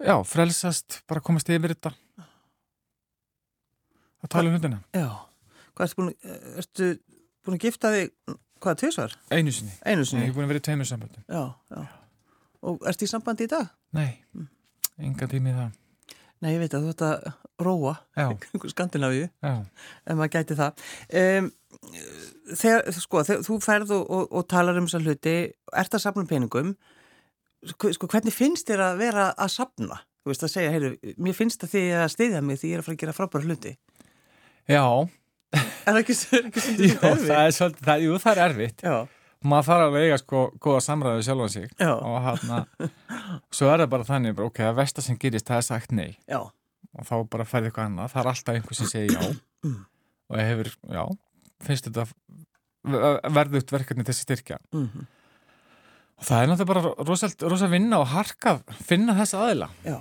já, 0.06 0.16
frelsast, 0.30 0.98
bara 1.10 1.22
komast 1.24 1.48
yfir 1.50 1.72
þetta. 1.74 1.94
Að 4.22 4.30
tala 4.32 4.50
um 4.50 4.56
hundina. 4.58 4.82
já. 4.94 5.08
Hvað 5.76 5.86
ertu 5.88 5.96
búin, 6.00 6.12
ertu 6.62 6.86
búin 7.44 7.56
að 7.58 7.64
gifta 7.66 7.90
þig, 7.92 8.12
hvað, 8.64 8.78
tvisvar? 8.80 9.16
Einu 9.30 9.52
sinni. 9.52 9.74
Einu 9.84 10.04
Ég 10.04 10.08
sinni? 10.10 10.28
hef 10.28 10.36
búin 10.36 10.46
að 10.46 10.52
vera 10.54 10.62
í 10.62 10.66
tveimur 10.68 10.88
samböndum. 10.88 11.24
Já, 11.28 11.42
já. 11.72 11.82
Og 12.66 12.86
ertu 12.88 13.04
í 13.06 13.10
sambandi 13.10 13.44
í 13.46 13.50
dag? 13.52 13.68
Nei, 13.96 14.08
enga 14.98 15.28
tími 15.30 15.52
það. 15.56 15.74
Nei, 16.44 16.50
ég 16.52 16.60
veit 16.60 16.74
að 16.76 16.84
þú 16.86 16.90
ert 16.92 17.04
að 17.06 17.28
róa 17.64 17.92
Já, 18.18 18.26
Skandinavíu, 18.74 19.28
já, 19.42 19.52
ef 20.04 20.18
maður 20.18 20.32
gæti 20.34 20.56
það. 20.58 20.82
Um, 21.22 21.46
þegar, 22.52 22.90
sko, 23.00 23.22
þegar 23.24 23.46
þú 23.46 23.56
ferð 23.64 23.94
og, 23.96 24.04
og, 24.18 24.26
og 24.36 24.46
talar 24.52 24.76
um 24.80 24.88
þessar 24.88 25.06
hluti, 25.06 25.36
ert 25.80 25.96
að 25.96 26.04
safna 26.04 26.26
peningum, 26.28 26.74
sko, 27.72 27.92
sko, 27.96 28.10
hvernig 28.12 28.36
finnst 28.36 28.68
þér 28.68 28.84
að 28.90 29.00
vera 29.00 29.30
að 29.32 29.54
safna? 29.56 30.02
Þú 30.26 30.32
veist 30.32 30.44
að 30.44 30.52
segja, 30.56 30.70
heyru, 30.74 30.92
mér 31.22 31.36
finnst 31.38 31.62
að 31.64 31.72
þið 31.76 31.90
að 32.02 32.08
stiðja 32.16 32.42
mig 32.44 32.58
því 32.60 32.70
ég 32.72 32.76
er 32.76 32.82
að 32.82 32.86
fara 32.88 32.96
að 32.98 33.02
gera 33.04 33.16
frábæra 33.16 33.46
hluti. 33.48 33.72
já, 34.68 34.84
Er 35.56 35.94
það 35.94 36.00
ekki, 36.02 36.14
er 36.36 36.48
ekki 36.50 36.60
jú, 36.66 36.96
stundum 36.96 37.20
það 37.30 37.42
er 37.46 37.52
svolítið, 37.54 37.84
það, 37.86 38.00
jú, 38.04 38.16
það 38.24 38.32
er 38.32 38.40
erfitt. 38.50 38.82
Já, 38.82 38.96
Maður 39.44 39.66
þarf 39.68 39.86
að 39.86 39.98
eiga 40.00 40.18
sko 40.20 40.42
góða 40.62 40.82
samræðu 40.86 41.24
sjálfan 41.26 41.52
sig. 41.52 41.66
Já, 41.76 41.92
og 41.92 42.16
hann 42.24 42.62
svo 43.54 43.68
er 43.68 43.82
það 43.82 43.90
bara 43.92 44.06
þannig, 44.08 44.36
bara, 44.38 44.48
ok, 44.50 44.62
að 44.64 44.78
versta 44.78 45.04
sem 45.04 45.18
gerist, 45.20 45.46
það 45.48 45.60
er 45.60 45.66
sagt 45.66 45.92
nei. 45.94 46.16
Já, 46.30 46.40
og 46.96 47.04
þá 47.08 47.14
bara 47.34 47.46
færði 47.48 47.70
eitthvað 47.70 47.90
annað, 47.90 48.14
það 48.14 48.22
er 48.22 48.30
alltaf 48.32 48.56
einhver 48.56 48.78
sem 48.78 48.90
segir 48.90 49.12
já. 49.12 49.28
Mm. 49.66 49.76
og 50.30 50.40
ég 50.40 50.50
hefur, 50.50 50.72
já, 50.96 51.02
finnst 51.66 51.88
þetta 51.90 52.06
verðugt 53.36 53.76
verkefni 53.76 54.06
þessi 54.08 54.26
styrkja. 54.26 54.58
Mhm, 54.74 55.06
og 56.16 56.24
það 56.24 56.42
er 56.42 56.50
náttúrulega 56.50 56.72
bara 56.72 57.08
rosalt, 57.10 57.42
rosalt 57.44 57.74
vinna 57.74 58.00
og 58.00 58.10
harkað 58.14 58.62
finna 58.88 59.16
þessa 59.18 59.42
aðila. 59.44 59.70
Já, 59.84 59.98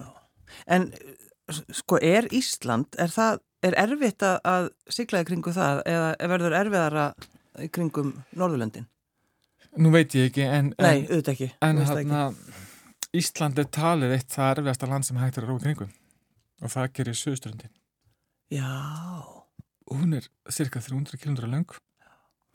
já. 0.00 0.08
En 0.66 0.90
sko, 1.70 2.00
er 2.02 2.26
Ísland, 2.34 2.98
er 2.98 3.12
það, 3.14 3.38
er 3.62 3.76
erfitt 3.86 4.24
að, 4.26 4.38
að 4.50 4.70
sigla 4.98 5.22
í 5.22 5.28
kringu 5.28 5.54
það? 5.54 5.84
Eða 5.86 6.30
verður 6.34 6.56
erfiðara 6.64 7.04
í 7.64 7.68
kringum 7.72 8.14
Norðurlöndin? 8.36 8.86
nú 9.78 9.92
veit 9.94 10.14
ég 10.16 10.30
ekki, 10.30 10.44
en, 10.48 10.72
Nei, 10.80 11.04
auðvitað 11.06 11.34
ekki. 11.34 11.48
en 11.62 11.82
hérna 11.84 12.22
Ísland 13.16 13.58
er 13.60 13.68
talið 13.72 14.14
eitt 14.18 14.32
það 14.32 14.50
erfiðasta 14.54 14.88
land 14.90 15.06
sem 15.06 15.18
hægt 15.20 15.38
er 15.38 15.46
að 15.46 15.52
róa 15.54 15.62
kringum. 15.62 15.92
Og 16.60 16.72
það 16.72 16.88
gerir 16.98 17.16
Suðuströndin 17.16 17.70
Já, 18.52 18.68
hún 19.92 20.16
er 20.16 20.26
cirka 20.52 20.80
300 20.80 21.20
km 21.20 21.48
lang 21.48 21.72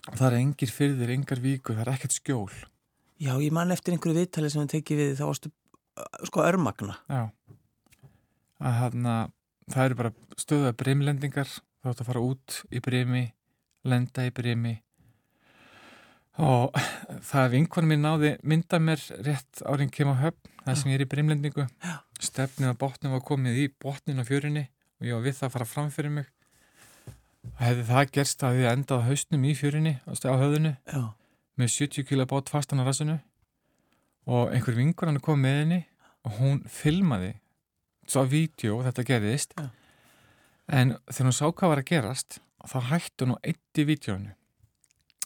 og 0.10 0.18
það 0.20 0.28
er 0.28 0.38
engir 0.42 0.72
fyrðir, 0.74 1.13
engar 1.16 1.39
víkur, 1.39 1.78
það 1.78 1.86
er 1.86 1.92
ekkert 1.94 2.16
skjól. 2.18 2.56
Já, 3.24 3.34
ég 3.39 3.54
man 3.56 3.72
eftir 3.72 3.96
einhverju 3.96 4.18
viðtali 4.18 4.50
sem 4.52 4.66
við 4.66 4.74
tekið 4.74 5.00
við 5.00 5.13
þá 5.22 5.24
varstu 5.30 5.52
uh, 5.54 6.08
sko 6.28 6.44
örmagna. 6.44 6.98
Já. 7.08 7.30
Að 8.60 8.80
þarna, 8.82 9.13
það 9.72 9.86
eru 9.86 10.00
bara 10.02 10.13
stöða 10.44 10.74
brimlendingar, 10.82 11.54
þá 11.80 11.94
ætti 11.94 12.04
að 12.04 12.10
fara 12.10 12.26
út 12.26 12.58
í 12.68 12.82
brimi, 12.84 13.24
lenda 13.88 14.28
í 14.28 14.34
brimi 14.36 14.74
og 16.41 16.74
það 17.30 17.52
vinkonum 17.54 17.91
mér 17.93 18.00
náði 18.02 18.32
mynda 18.41 18.80
mér 18.82 19.02
rétt 19.26 19.62
árin 19.69 19.91
kemur 19.93 20.17
höfn, 20.22 20.39
það 20.63 20.78
sem 20.80 20.91
ég 20.91 20.98
er 20.98 21.06
í 21.06 21.10
brimlendingu. 21.12 21.65
Stefnið 22.24 22.72
að 22.72 22.80
botnum 22.82 23.13
var 23.13 23.26
komið 23.28 23.60
í 23.63 23.67
botnin 23.84 24.22
á 24.22 24.26
fjörinni 24.26 24.63
og 25.00 25.08
ég 25.10 25.17
var 25.17 25.26
við 25.28 25.38
það 25.38 25.50
að 25.50 25.54
fara 25.58 25.69
fram 25.69 25.91
fyrir 25.93 26.15
mig. 26.15 26.32
Og 27.43 27.60
hefði 27.60 27.86
það 27.89 28.12
gerst 28.17 28.43
að 28.48 28.60
ég 28.63 28.72
endað 28.72 29.06
hausnum 29.10 29.46
í 29.46 29.54
fjörinni 29.60 29.93
á 30.08 30.34
höfðinu 30.39 30.74
Já, 30.74 31.04
með 31.60 31.74
70 31.76 32.08
kilo 32.10 32.26
bát 32.32 32.50
fastan 32.50 32.82
á 32.82 32.88
rassinu. 32.88 33.19
Og 34.26 34.54
einhver 34.56 34.78
vingur 34.78 35.12
hann 35.12 35.22
kom 35.22 35.41
með 35.43 35.60
henni 35.60 35.82
og 36.24 36.38
hún 36.39 36.62
filmaði 36.72 37.34
svo 38.08 38.24
að 38.24 38.32
vídeo 38.34 38.80
þetta 38.86 39.04
gerðist. 39.08 39.54
Já. 39.58 39.69
en 40.67 40.96
þegar 41.12 41.28
hún 41.28 41.36
sá 41.36 41.46
hvað 41.52 41.69
var 41.74 41.82
að 41.82 41.89
gerast 41.91 42.39
þá 42.63 42.78
hætti 42.93 43.26
hún 43.26 43.36
og 43.36 43.43
eitt 43.43 43.80
í 43.80 43.84
vídeoinu 43.88 44.32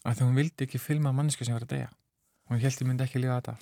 að 0.07 0.19
því 0.19 0.27
hún 0.27 0.37
vildi 0.39 0.67
ekki 0.67 0.81
filma 0.81 1.13
mannesku 1.15 1.47
sem 1.47 1.55
var 1.57 1.65
að 1.67 1.73
deyja 1.75 1.89
hún 2.47 2.61
held 2.63 2.81
ég 2.81 2.87
myndi 2.87 3.05
ekki 3.05 3.21
lífa 3.21 3.39
þetta 3.41 3.57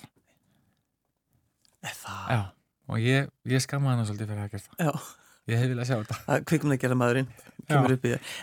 það? 1.86 2.26
Já, 2.32 2.42
og 2.90 3.02
ég, 3.02 3.30
ég 3.50 3.64
skamma 3.64 3.94
hana 3.94 4.06
svolítið 4.08 4.32
fyrir 4.32 4.44
að 4.44 4.52
gera 4.54 4.66
það 4.66 4.84
Já, 4.86 4.92
ég 5.52 5.62
hef 5.62 5.72
viljað 5.72 5.88
sjá 5.90 5.96
þetta 5.96 6.16
að 6.34 6.78
gera 6.82 6.98
maðurinn. 6.98 7.28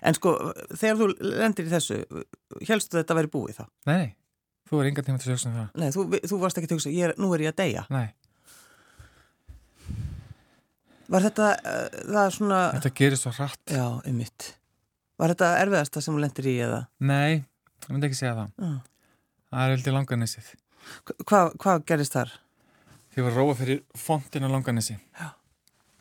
En 0.03 0.17
sko, 0.17 0.33
þegar 0.75 0.99
þú 0.99 1.07
lendir 1.21 1.67
í 1.67 1.71
þessu, 1.71 1.99
helstu 2.67 2.99
þetta 2.99 3.15
að 3.15 3.19
vera 3.21 3.31
búið 3.33 3.59
þá? 3.59 3.63
Nei, 3.87 3.95
nei, 4.01 4.09
þú 4.69 4.81
er 4.81 4.89
enga 4.89 5.05
tíma 5.05 5.21
til 5.21 5.29
að 5.29 5.37
hugsa 5.37 5.49
um 5.49 5.55
það 5.59 5.79
Nei, 5.79 5.89
þú, 5.95 6.05
þú 6.31 6.39
varst 6.41 6.59
ekki 6.59 6.69
að 6.69 6.75
hugsa, 6.77 6.93
er, 7.07 7.15
nú 7.19 7.31
er 7.35 7.45
ég 7.45 7.53
að 7.53 7.61
deyja. 7.63 7.85
Nei, 7.93 8.07
Var 11.13 11.25
þetta, 11.27 11.47
uh, 11.67 11.95
það 12.09 12.27
svona, 12.37 12.59
þetta 12.77 12.91
gerir 12.97 13.19
svo 13.19 13.31
hratt 13.35 13.73
já, 13.75 13.83
einmitt. 14.07 14.45
Var 15.19 15.33
þetta 15.33 15.49
erfiðasta 15.61 16.01
sem 16.01 16.15
þú 16.15 16.21
lendir 16.23 16.47
í 16.49 16.53
eða? 16.63 16.79
Nei, 17.05 17.43
ég 17.87 17.93
myndi 17.93 18.09
ekki 18.09 18.21
segja 18.21 18.35
það 18.39 18.67
Já. 18.67 18.73
Það 19.53 19.65
er 19.65 19.75
heldur 19.75 19.97
langanessið 19.99 20.53
Hvað 21.23 21.53
hva 21.61 21.77
gerist 21.87 22.15
þar? 22.15 22.31
Ég 23.13 23.25
var 23.27 23.35
róa 23.37 23.53
fyrir 23.53 23.83
fontin 23.97 24.45
á 24.45 24.49
Langanesi. 24.49 24.95
Já. 25.13 25.35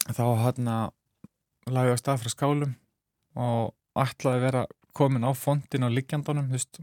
Þá 0.09 0.25
hann 0.42 0.71
að 0.73 1.73
lagði 1.73 1.92
á 1.95 2.01
stað 2.01 2.23
frá 2.23 2.33
skálum 2.33 2.73
og 3.38 3.75
ætlaði 4.01 4.38
að 4.38 4.47
vera 4.47 4.62
komin 4.97 5.27
á 5.29 5.31
fontin 5.37 5.85
á 5.85 5.92
liggjandunum, 5.92 6.49
þú 6.49 6.57
veist, 6.57 6.81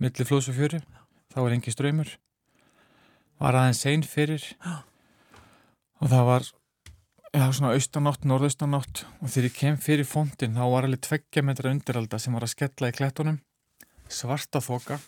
milli 0.00 0.26
flóðs 0.26 0.48
og 0.50 0.56
fjöri. 0.56 0.80
Þá 1.30 1.38
er 1.42 1.56
engi 1.58 1.74
ströymur. 1.74 2.14
Var 3.40 3.58
aðeins 3.60 3.84
sein 3.84 4.02
fyrir 4.04 4.42
Já. 4.48 4.80
og 6.00 6.08
það 6.08 6.24
var 6.30 6.48
já, 7.36 7.44
svona 7.52 7.74
austanátt, 7.76 8.24
norðaustanátt 8.24 9.04
og 9.20 9.28
þegar 9.28 9.48
ég 9.48 9.58
kem 9.60 9.78
fyrir 9.80 10.08
fontin 10.08 10.56
þá 10.56 10.64
var 10.72 10.88
alveg 10.88 11.04
tveggja 11.04 11.44
metra 11.44 11.70
undiralda 11.72 12.18
sem 12.18 12.32
var 12.36 12.44
að 12.44 12.54
skella 12.56 12.90
í 12.90 12.96
klettunum, 12.96 13.38
svarta 14.10 14.62
þoka 14.64 14.98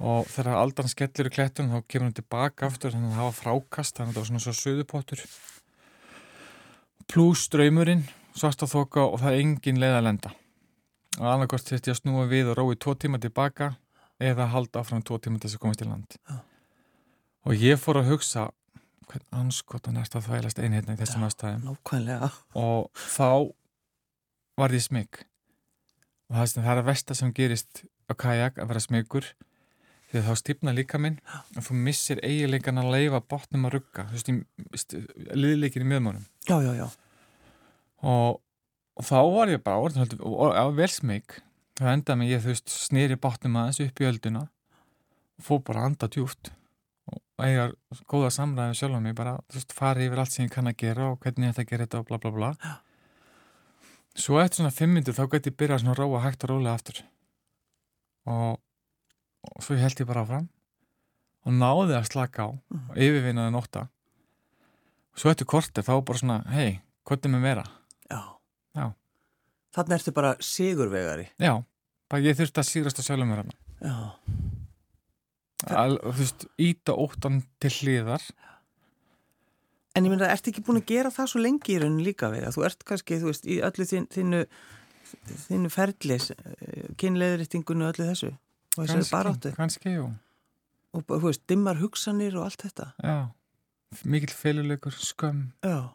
og 0.00 0.28
þegar 0.32 0.60
aldan 0.60 0.88
skellir 0.88 1.28
í 1.28 1.34
klettunum 1.34 1.74
þá 1.76 1.88
kemur 1.88 2.08
hann 2.08 2.16
tilbaka 2.16 2.68
aftur 2.70 2.94
þannig 2.94 3.12
að 3.12 3.18
það 3.18 3.28
var 3.28 3.38
frákast 3.40 3.98
þannig 3.98 4.10
að 4.10 4.14
það 4.14 4.22
var 4.22 4.30
svona 4.30 4.44
svo 4.46 4.56
söðupottur 4.60 5.24
pluss 7.10 7.48
draumurinn 7.50 8.04
svarta 8.36 8.68
þoka 8.70 9.06
og 9.08 9.18
það 9.22 9.34
er 9.34 9.42
engin 9.44 9.80
leið 9.82 9.96
að 9.96 10.06
lenda. 10.06 10.32
Og 11.18 11.26
annarkort 11.26 11.66
þurfti 11.66 11.90
ég 11.90 11.96
að 11.96 12.00
snúa 12.04 12.28
við 12.30 12.52
og 12.52 12.58
rói 12.60 12.78
tvo 12.78 12.94
tíma 12.94 13.18
tilbaka 13.22 13.72
eða 14.22 14.46
halda 14.52 14.84
áfram 14.84 15.02
tvo 15.02 15.18
tíma 15.18 15.40
til 15.40 15.48
þess 15.48 15.58
að 15.58 15.64
komast 15.64 15.82
í 15.82 15.88
land. 15.88 16.16
Já. 16.28 16.38
og 17.48 17.56
ég 17.56 17.80
fór 17.80 18.02
að 18.02 18.10
hugsa 18.12 18.50
hvern 19.10 19.26
anskotan 19.40 19.96
er 19.96 20.06
þetta 20.06 20.20
að 20.20 20.26
þvælast 20.28 20.60
einhérna 20.60 20.94
í 20.94 21.00
þessum 21.00 21.24
aðstæðum. 21.26 21.62
Nákvæmlega. 21.66 22.30
og 22.54 22.90
þá 22.94 23.30
var 24.60 24.76
ég 24.76 24.84
smygg 24.84 25.22
og 26.30 26.36
það 26.36 26.68
er 26.68 26.82
að 26.82 26.90
versta 26.92 27.16
sem 27.18 27.32
gerist 27.34 27.82
á 28.10 28.14
kajak 28.18 28.58
að 28.58 28.68
vera 28.72 28.82
smyggur 28.82 29.30
því 30.10 30.18
að 30.20 30.26
þá 30.26 30.34
stýpna 30.40 30.74
líka 30.74 30.98
minn 30.98 31.18
og 31.56 31.62
þú 31.62 31.76
missir 31.86 32.18
eiginleikan 32.26 32.80
að 32.82 32.90
leifa 32.96 33.20
botnum 33.30 33.68
að 33.68 33.76
rugga. 33.76 34.08
Þú 34.10 34.34
veist, 34.74 34.94
liðleikin 35.38 35.84
í 35.86 35.90
miðmánum 35.92 36.24
Já, 36.50 36.56
já, 36.66 36.72
já. 36.74 36.86
og, 38.02 38.40
og 38.98 39.06
þá 39.06 39.18
var 39.30 39.52
ég 39.54 39.62
bara 39.62 39.84
orðin, 39.84 40.02
og, 40.18 40.24
og, 40.26 40.56
og 40.56 40.74
vel 40.78 40.90
smygg 40.90 41.38
þá 41.80 41.84
endaði 41.94 42.18
mig 42.20 42.32
ég 42.34 42.42
þú 42.44 42.50
veist 42.52 42.72
snýri 42.74 43.16
botnum 43.20 43.60
aðeins 43.60 43.80
upp 43.86 44.02
í 44.02 44.08
ölduna 44.10 44.42
og 45.38 45.46
fór 45.46 45.62
bara 45.70 45.84
að 45.84 45.92
anda 45.92 46.10
djúft 46.12 46.50
og 47.10 47.46
eiga 47.46 47.70
góða 48.10 48.32
samræði 48.34 48.76
sjálf 48.80 48.98
á 48.98 49.02
mig 49.06 49.14
bara 49.16 49.38
þú 49.46 49.60
veist 49.60 49.72
fara 49.78 50.02
yfir 50.04 50.20
allt 50.24 50.34
sem 50.34 50.44
ég 50.48 50.52
kann 50.52 50.68
að 50.68 50.76
gera 50.82 51.06
og 51.14 51.22
hvernig 51.22 51.46
ég 51.48 51.54
ætti 51.54 51.64
að 51.64 51.70
gera 51.70 51.86
þetta 51.86 52.02
og 52.02 52.10
bla 52.10 52.18
bla 52.20 52.34
bla. 52.34 52.50
Svo 54.18 54.40
eftir 54.42 54.60
svona 54.60 54.74
fimm 54.74 54.92
myndir 54.98 55.14
þá 55.16 55.22
gæti 55.30 55.52
ég 55.52 55.56
byrjað 55.62 55.84
svona 55.84 55.96
róa 55.96 56.20
hægt 56.26 56.44
og 56.44 56.50
rólega 56.52 56.74
aftur 56.76 57.00
og, 58.28 58.58
og 59.46 59.64
svo 59.64 59.78
held 59.80 60.02
ég 60.02 60.08
bara 60.08 60.24
áfram 60.26 60.50
og 61.46 61.56
náði 61.56 61.96
að 61.96 62.10
slaka 62.10 62.44
á 62.44 62.48
og 62.52 62.98
yfirvinnaði 63.00 63.54
nótta 63.54 63.86
svo 65.20 65.32
eftir 65.32 65.48
kortið 65.48 65.86
þá 65.86 65.94
bara 66.06 66.20
svona 66.20 66.38
hei, 66.54 66.80
hvað 67.08 67.26
er 67.26 67.34
með 67.34 67.44
meira? 67.44 67.64
Já. 68.10 68.20
Já. 68.76 68.86
Þannig 69.76 69.96
ertu 69.98 70.14
bara 70.16 70.34
sigurvegari. 70.44 71.26
Já, 71.40 71.54
bara 72.10 72.24
ég 72.24 72.38
þurfti 72.38 72.62
að 72.62 72.70
sírast 72.70 73.02
að 73.02 73.08
sjálfum 73.08 73.30
mér 73.30 73.42
hana. 73.44 73.58
Já. 73.80 73.96
Al, 75.76 75.98
þú 76.00 76.14
veist, 76.22 76.46
íta 76.62 76.96
óttan 76.96 77.42
til 77.60 77.72
hliðar. 77.82 78.24
En 79.96 80.06
ég 80.06 80.12
myndi 80.12 80.24
að 80.24 80.32
ertu 80.36 80.52
ekki 80.52 80.64
búin 80.64 80.80
að 80.80 80.88
gera 80.88 81.12
það 81.12 81.32
svo 81.32 81.42
lengi 81.42 81.74
í 81.74 81.80
raunin 81.82 82.04
líka 82.06 82.30
vega? 82.32 82.52
Þú 82.54 82.64
ert 82.68 82.84
kannski, 82.88 83.18
þú 83.20 83.32
veist, 83.32 83.44
í 83.44 83.58
öllu 83.66 83.86
þín, 83.90 84.38
þínu 85.46 85.70
ferlis, 85.72 86.30
kynleðrýttingunni 87.00 87.86
og 87.86 87.92
öllu 87.94 88.08
þessu. 88.10 88.30
Og 88.78 88.86
þessu 88.88 89.10
baráttu. 89.12 89.52
Kannski, 89.56 89.96
jú. 89.96 90.08
Og 90.96 91.04
þú 91.06 91.20
veist, 91.28 91.42
dimmar 91.50 91.78
hugsanir 91.80 92.34
og 92.38 92.46
allt 92.48 92.64
þetta. 92.66 92.88
Já, 93.02 93.16
mikill 94.04 94.34
feluleikur, 94.34 94.94
skömm, 94.94 95.44
Já. 95.66 95.90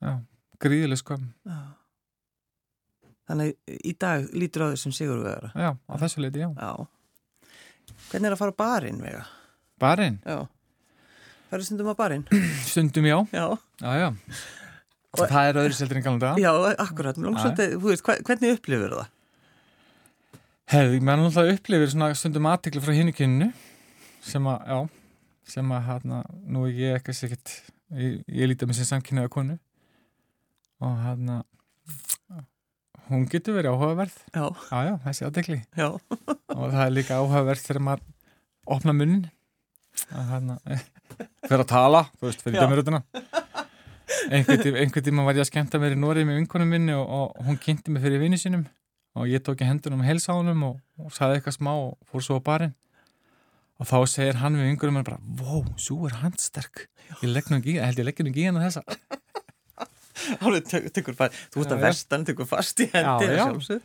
já, 0.00 0.14
gríðileg 0.60 1.00
skömm. 1.02 1.26
Já. 1.48 1.58
Þannig 3.30 3.52
í 3.86 3.92
dag 4.00 4.24
lítur 4.34 4.66
á 4.66 4.72
þessum 4.72 4.94
sigurvegara. 4.96 5.52
Já, 5.54 5.70
á 5.76 5.94
þessu 6.02 6.24
leiti, 6.24 6.40
já. 6.42 6.48
Já. 6.56 6.88
Hvernig 8.10 8.30
er 8.30 8.34
að 8.34 8.40
fara 8.40 8.54
á 8.56 8.60
barinn 8.60 9.02
vega? 9.04 9.26
Barinn, 9.80 10.18
Já. 10.26 10.40
Færðu 11.50 11.66
stundum 11.66 11.88
á 11.90 11.94
barinn? 11.98 12.24
stundum 12.70 13.06
já. 13.08 13.16
Já. 13.34 13.44
Já, 13.82 13.92
já. 13.98 14.08
Og 15.20 15.30
það 15.30 15.48
er 15.48 15.58
öðru 15.62 15.76
seldur 15.76 16.00
en 16.00 16.04
galum 16.06 16.20
dag. 16.22 16.40
Já, 16.40 16.50
akkurat. 16.84 17.18
Mér 17.20 17.36
svolítið, 17.38 17.74
þú 17.76 17.90
veist, 17.92 18.10
hvernig 18.28 18.54
upplifur 18.56 18.94
það? 18.96 19.10
Hefði, 20.70 21.00
maður 21.02 21.26
náttúrulega 21.26 21.58
upplifir 21.58 21.92
svona 21.92 22.10
stundum 22.18 22.48
aðtekli 22.50 22.82
frá 22.84 22.94
hinu 22.94 23.14
kynnu 23.16 23.50
sem 24.22 24.46
að, 24.46 24.68
já, 24.70 24.78
sem 25.56 25.72
að 25.74 25.86
hérna, 25.88 26.20
nú 26.46 26.66
er 26.68 26.76
ég 26.78 27.00
ekkert 27.00 27.24
ekkert, 27.26 27.54
ég, 27.98 28.20
ég 28.30 28.52
lítið 28.52 28.70
mig 28.70 28.78
sem 28.78 28.88
samkynnaða 28.92 29.32
konu. 29.34 29.58
Og 30.80 30.94
hérna 31.02 31.40
hún 33.10 33.26
getur 33.30 33.58
verið 33.58 33.74
áhugaverð. 33.74 34.16
Já, 34.30 34.44
já, 34.70 34.78
já, 34.86 34.94
þessi 35.08 35.26
aðdekli 35.26 35.58
já, 35.74 35.88
og 36.58 36.64
það 36.70 36.82
er 36.84 36.94
líka 36.94 37.18
áhugaverð 37.18 37.66
þegar 37.66 37.86
maður 37.88 38.06
opna 38.70 38.94
munnin 38.94 39.26
að 40.14 40.28
hérna 40.30 40.58
fyrir 41.48 41.64
að 41.64 41.70
tala, 41.72 42.04
þú 42.20 42.28
veist, 42.28 42.44
fyrir 42.44 42.62
dömurutuna 42.62 43.02
einhvern 44.28 44.60
tíma, 44.62 44.82
einhvern 44.82 45.06
tíma 45.06 45.24
var 45.26 45.38
ég 45.38 45.44
að 45.44 45.50
skemmta 45.50 45.80
mér 45.82 45.96
í 45.96 46.00
Norið 46.00 46.28
með 46.28 46.40
vinkonum 46.40 46.70
minni 46.74 46.96
og, 46.96 47.06
og 47.08 47.46
hún 47.46 47.58
kynnti 47.62 47.94
mig 47.94 48.04
fyrir 48.04 48.22
vini 48.22 48.38
sínum 48.40 48.66
og 49.18 49.30
ég 49.30 49.42
tók 49.46 49.62
í 49.64 49.68
hendunum 49.68 50.04
honum 50.04 50.66
og, 50.68 50.76
og 51.00 51.14
saði 51.14 51.38
eitthvað 51.38 51.56
smá 51.58 51.72
og 51.74 51.96
fór 52.10 52.24
svo 52.26 52.38
á 52.38 52.42
barinn. 52.46 52.76
Og 53.80 53.88
þá 53.88 53.96
segir 54.12 54.38
hann 54.42 54.58
við 54.58 54.68
vinkonum 54.70 54.98
minni 54.98 55.08
bara, 55.08 55.22
wow, 55.40 55.64
svo 55.80 56.04
er 56.06 56.20
handsterk. 56.20 56.86
Ég 57.22 57.32
legg 57.32 57.48
nú 57.50 57.58
ekki, 57.58 57.78
ég 57.78 57.88
held 57.88 57.98
ég 58.02 58.06
legg 58.10 58.22
nú 58.22 58.30
ekki 58.30 58.46
hana 58.50 58.66
þessa 58.68 58.84
tök- 60.68 60.90
tekur 60.92 61.14
fast, 61.16 61.36
þú 61.52 61.64
ert 61.64 61.74
að 61.74 61.84
vestan, 61.84 62.24
tekur 62.28 62.48
fast 62.48 62.80
í 62.80 62.88
hendi 62.92 63.28
Já, 63.30 63.46
já. 63.48 63.80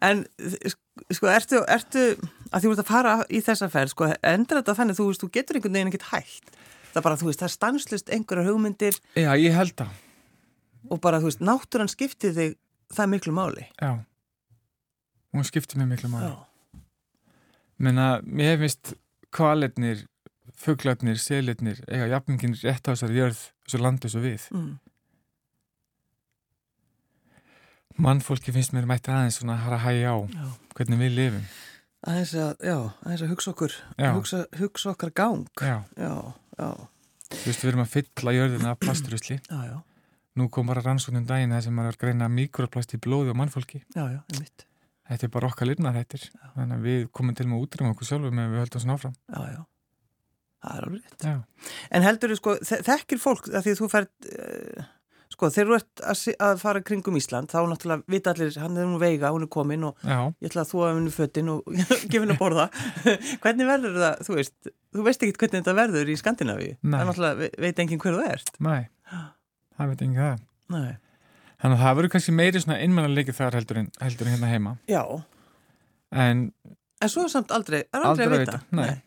en 0.08 0.24
sko, 1.12 1.30
ertu, 1.30 1.60
ertu 1.68 2.04
að 2.50 2.64
þú 2.64 2.72
ert 2.72 2.82
að 2.82 2.88
fara 2.90 3.14
í 3.30 3.42
þessa 3.44 3.70
ferð, 3.72 3.94
sko, 3.94 4.10
endur 4.22 4.60
þetta 4.60 4.76
þannig, 4.78 4.98
þú 4.98 5.08
veist, 5.10 5.24
þú 5.24 5.30
getur 5.36 5.58
einhvern 5.58 5.78
veginn 5.78 5.92
ekkert 5.92 6.08
hægt 6.10 6.56
það 6.90 7.00
er 7.00 7.06
bara, 7.06 7.18
þú 7.20 7.30
veist, 7.30 7.40
það 7.42 7.48
er 7.48 7.54
stanslust 7.56 8.12
einhverjar 8.14 8.50
hugmyndir. 8.50 9.00
Já, 9.18 9.30
ég 9.40 9.56
held 9.56 9.74
það, 9.80 9.96
og 10.90 11.02
bara, 11.04 11.22
þú 11.22 11.30
veist, 11.30 11.42
náttúran 11.44 11.92
skiptir 11.92 12.36
þig 12.36 12.56
það 12.96 13.12
miklu 13.14 13.34
máli. 13.36 13.66
Já. 13.80 13.92
Hún 15.30 15.46
skiptir 15.46 15.80
mig 15.80 15.90
miklu 15.94 16.12
máli. 16.12 16.30
Já, 16.30 16.82
menna, 17.80 18.12
mér 18.26 18.58
finnst 18.60 18.94
kvalirnir, 19.34 20.04
fuglarnir, 20.60 21.18
selirnir 21.22 21.82
eiga 21.88 22.10
jafningin 22.10 22.58
rétt 22.60 22.84
á 22.86 22.92
þessari 22.92 23.20
jörð 23.20 23.42
þessu 23.64 23.80
landu 23.80 24.10
svo 24.10 24.22
við. 24.24 24.46
Mm. 24.52 24.78
mannfólki 28.00 28.52
finnst 28.54 28.74
mér 28.74 28.88
mætti 28.88 29.12
aðeins 29.12 29.40
svona 29.40 29.58
að 29.60 29.82
hægja 29.84 30.14
á 30.14 30.18
já. 30.32 30.46
hvernig 30.76 31.00
við 31.02 31.16
lifum. 31.18 31.48
Aðeins 32.00 32.32
að, 32.32 32.52
já, 32.64 32.76
aðeins 33.04 33.24
að 33.24 33.32
hugsa 33.34 33.52
okkur. 33.52 33.74
Hugsa, 34.00 34.42
hugsa 34.60 34.92
okkar 34.94 35.12
gang. 35.16 35.48
Já, 35.60 35.76
já, 36.00 36.14
þú 37.30 37.44
veist, 37.46 37.62
við 37.62 37.68
erum 37.72 37.84
að 37.84 37.92
fylla 37.94 38.34
jörðina 38.36 38.72
af 38.74 38.80
já, 39.70 39.76
nú 40.40 40.48
kom 40.54 40.68
bara 40.70 40.82
rannsóknum 40.84 41.26
daginn 41.28 41.54
þar 41.56 41.64
sem 41.66 41.74
maður 41.76 41.92
er 41.92 41.98
að 41.98 42.02
greina 42.04 42.28
mikroplast 42.32 42.94
í 42.96 43.00
blóði 43.02 43.32
og 43.34 43.38
mannfólki. 43.40 43.82
Já, 43.96 44.04
já, 44.14 44.20
þetta 45.10 45.26
er 45.26 45.32
bara 45.34 45.48
okkar 45.50 45.66
lirnar 45.70 45.96
hættir 45.98 46.28
þannig 46.54 46.76
að 46.78 46.84
við 46.86 47.00
komum 47.16 47.34
til 47.38 47.46
með 47.50 47.58
að 47.58 47.66
útrýma 47.66 47.92
okkur 47.96 48.06
sjálfum 48.12 48.38
ef 48.44 48.52
við 48.54 48.62
höldum 48.64 48.84
svona 48.84 48.96
áfram. 48.98 49.16
Já, 49.26 49.40
já, 49.56 49.60
það 50.62 50.76
er 50.78 50.86
alveg 50.88 51.02
rétt. 51.02 51.26
Já, 51.26 51.68
En 51.90 52.06
heldur 52.06 52.30
þú 52.34 52.38
sko, 52.40 52.54
þe- 52.70 52.82
þekkir 52.90 53.22
fólk 53.24 53.48
að 53.50 53.66
því 53.66 53.74
að 53.74 53.80
þú 53.82 53.88
fært 53.96 54.30
uh, 54.30 54.88
sko, 55.40 55.48
þegar 55.54 55.70
þú 55.70 55.76
ert 55.80 56.02
að, 56.12 56.22
að 56.46 56.60
fara 56.60 56.82
kringum 56.84 57.16
Ísland, 57.16 57.48
þá 57.50 57.58
náttúrulega 57.70 58.12
vita 58.12 58.34
allir, 58.34 58.52
hann 58.60 58.76
er 58.76 58.86
nú 58.90 59.00
veiga, 59.00 59.30
hún 59.32 59.46
er 59.48 59.50
komin 59.56 59.86
og 59.88 60.04
já, 60.04 60.18
ég 60.36 60.50
ætla 60.52 60.66
að 60.66 60.70
þú 60.74 60.82
að 60.84 60.92
henni 60.98 61.12
fötin 61.16 61.48
og 61.54 61.70
gefa 62.12 62.20
henni 62.20 62.36
að 62.36 62.40
borða. 62.42 62.66
Hvernig 63.42 63.70
verður 63.72 63.96
það, 64.04 64.24
þú 64.28 64.36
veist 64.38 64.70
þú 64.90 65.04
veist 65.06 65.24
ekki 65.24 65.38
hvernig 65.40 65.60
þetta 65.62 65.74
verður 65.80 66.10
í 66.12 66.16
Skandinavíu. 66.20 66.72
Nei. 66.82 66.90
það 66.92 67.00
er 67.00 67.08
náttúrulega, 67.10 67.38
ve- 67.40 67.52
veit 67.66 67.82
enginn 67.84 68.00
hver 68.04 68.18
þú 68.20 68.24
ert. 68.28 68.52
Næ 68.60 68.76
það 69.80 69.92
veit 69.94 70.02
enginn 70.04 70.20
það. 70.20 70.40
Nei. 70.76 70.90
þannig 71.62 71.76
að 71.78 71.84
það 71.86 71.96
verður 72.00 72.12
kannski 72.14 72.32
meiri 72.36 72.60
svona 72.62 72.80
innmennarleiki 72.84 73.34
þar 73.36 73.56
heldur 73.58 73.78
en, 73.80 73.88
hérna 74.04 74.50
heima. 74.50 74.74
Já, 74.90 75.02
en 76.12 76.50
en 77.00 77.08
svo 77.08 77.24
samt 77.32 77.52
aldrei, 77.56 77.80
er 77.88 78.02
aldrei, 78.04 78.26
Aldrei 78.26 78.26
að 78.26 78.34
að 78.34 78.42
vita, 78.44 78.58
vita, 78.60 78.76
nei. 78.76 79.00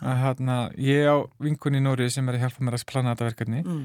að 0.00 0.18
hérna, 0.22 0.56
ég 0.80 1.08
á 1.12 1.16
vinkunni 1.44 1.80
í 1.82 1.84
Nóri 1.84 2.06
sem 2.12 2.28
er 2.30 2.38
að 2.38 2.46
hjálpa 2.46 2.64
mér 2.64 2.76
að 2.78 2.84
plana 2.88 3.12
þetta 3.14 3.26
verkefni. 3.30 3.60
Mm. 3.66 3.82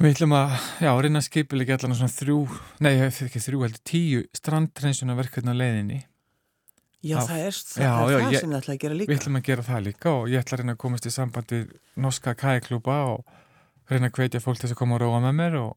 Við 0.00 0.14
ætlum 0.14 0.32
að, 0.36 0.54
já, 0.82 0.90
reyna 1.04 1.20
að 1.20 1.26
skipilega 1.28 1.76
allan 1.76 1.96
svona 1.98 2.14
þrjú, 2.14 2.38
nei, 2.84 2.92
ekki 3.28 3.42
þrjú 3.44 3.60
heldur 3.66 3.82
tíu 3.88 4.22
á 5.52 5.60
leiðinni. 5.60 6.00
Já, 7.02 7.16
Já. 7.18 7.20
það 7.26 7.38
er 7.42 7.56
það, 7.58 7.82
Já, 7.82 7.92
er 7.92 8.12
já, 8.12 8.18
það 8.22 8.32
ég- 8.32 8.40
sem 8.40 8.50
ég 8.52 8.58
ætla 8.62 8.74
að 8.76 8.82
gera 8.84 8.94
líka. 8.94 9.10
Við 9.12 9.18
ætlum 9.20 9.36
að 9.40 9.46
gera 9.50 9.62
það 9.66 9.80
líka 9.88 10.10
og 10.14 10.28
ég 10.30 10.38
ætla 10.44 10.54
að 10.56 10.60
reyna 10.62 10.72
að 10.76 10.82
komast 10.84 11.06
í 11.06 11.10
sambandi 11.10 11.58
norska 11.98 12.34
kæklúpa 12.38 12.98
og 13.10 13.24
reyna 13.90 14.06
að 14.08 14.18
hvetja 14.20 14.40
fólk 14.44 14.60
til 14.60 14.68
þess 14.68 14.76
að 14.76 14.80
koma 14.84 14.94
og 14.94 15.02
róa 15.02 15.18
með 15.24 15.34
mér 15.40 15.56
og 15.60 15.72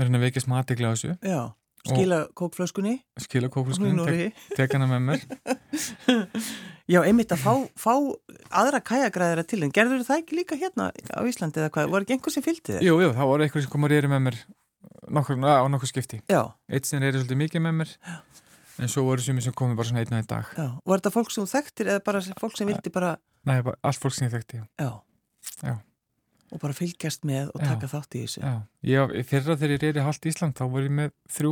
reyna 0.00 0.18
að 0.18 0.24
veikja 0.24 0.44
smatikla 0.46 0.88
á 0.88 0.92
þessu. 0.96 1.18
Já, 1.20 1.42
skila 1.84 2.22
kókflöskunni. 2.32 2.94
Skila 3.20 3.48
kókulskunum, 3.52 4.06
tek, 4.08 4.40
tek 4.56 4.72
hana 4.72 4.88
með 4.88 5.04
mér 5.10 5.20
Já, 6.90 6.98
einmitt 7.06 7.30
að 7.34 7.42
fá, 7.44 7.52
fá 7.78 7.92
aðra 8.62 8.80
kæjagræðira 8.82 9.44
til 9.46 9.60
en 9.62 9.70
gerður 9.74 10.02
það 10.06 10.18
ekki 10.22 10.38
líka 10.40 10.56
hérna 10.58 10.88
á 10.90 11.20
Íslandi 11.28 11.60
eða 11.62 11.70
hvað, 11.76 11.90
var 11.92 12.02
ekki 12.02 12.16
einhver 12.16 12.34
sem 12.34 12.42
fylgdi 12.42 12.74
þér? 12.74 12.82
Jú, 12.82 12.96
jú, 13.04 13.10
það 13.14 13.26
voru 13.30 13.44
eitthvað 13.46 13.62
sem 13.66 13.72
kom 13.72 13.86
að 13.86 13.92
reyri 13.94 14.08
með 14.10 14.20
mér 14.26 14.36
nokkur, 15.14 15.36
á 15.46 15.62
nokkur 15.70 15.90
skipti 15.92 16.18
Já, 16.26 16.42
eitt 16.72 16.88
sem 16.88 16.98
reyri 17.02 17.20
svolítið 17.20 17.38
mikið 17.44 17.60
með 17.68 17.74
mér 17.78 17.90
en 18.82 18.88
svo 18.90 19.04
voru 19.06 19.22
sumir 19.22 19.44
sem 19.46 19.54
komið 19.54 19.78
bara 19.78 19.88
svona 19.92 20.02
einn 20.02 20.10
og 20.10 20.18
einn 20.18 20.30
dag 20.32 20.46
já, 20.58 20.66
var 20.88 20.98
þetta 20.98 21.14
fólk 21.14 21.30
sem 21.30 21.46
þekktir 21.52 21.86
eða 21.92 22.02
bara 22.08 22.18
fólk 22.40 22.56
sem 22.58 22.66
vildi 22.72 22.90
bara, 22.94 23.10
Nei, 23.46 23.58
bara 23.62 23.76
allt 23.86 24.00
fólk 24.02 24.14
sem 24.16 24.26
ég 24.26 24.34
þekkti, 24.34 24.54
já. 24.58 24.64
já, 24.82 24.90
Já. 25.62 25.74
og 26.50 26.58
bara 26.64 26.74
fylgjast 26.74 27.22
með 27.28 27.52
og 27.54 27.62
Já. 27.62 27.66
taka 27.76 27.86
þátt 27.92 28.16
í 28.18 28.24
þessu? 28.24 28.40
já. 28.42 28.54
Ég, 28.90 29.22
fyrra 29.28 29.54
þegar 29.60 29.74
ég 29.76 29.82
reyri 29.86 30.00
haldt 30.08 30.26
Ísland 30.26 30.54
þá 30.58 30.64
voru 30.66 30.88
ég 30.88 30.96
með 30.98 31.08
þrjú 31.30 31.50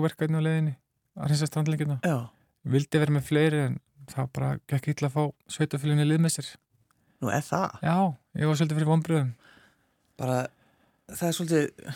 að 4.10 4.16
það 4.18 4.30
bara 4.36 4.50
gekk 4.74 4.92
illa 4.94 5.08
að 5.10 5.16
fá 5.16 5.24
sveitafélunni 5.56 6.06
lið 6.10 6.22
með 6.26 6.36
sér. 6.38 6.52
nú 7.20 7.30
er 7.34 7.44
það, 7.46 7.80
Já, 7.84 7.96
ég 8.40 8.48
var 8.50 8.56
svolítið 8.60 8.78
fyrir 8.80 8.90
vonbröðum. 8.92 9.34
bara, 10.20 10.38
það 11.10 11.26
er 11.30 11.36
svolítið, 11.38 11.90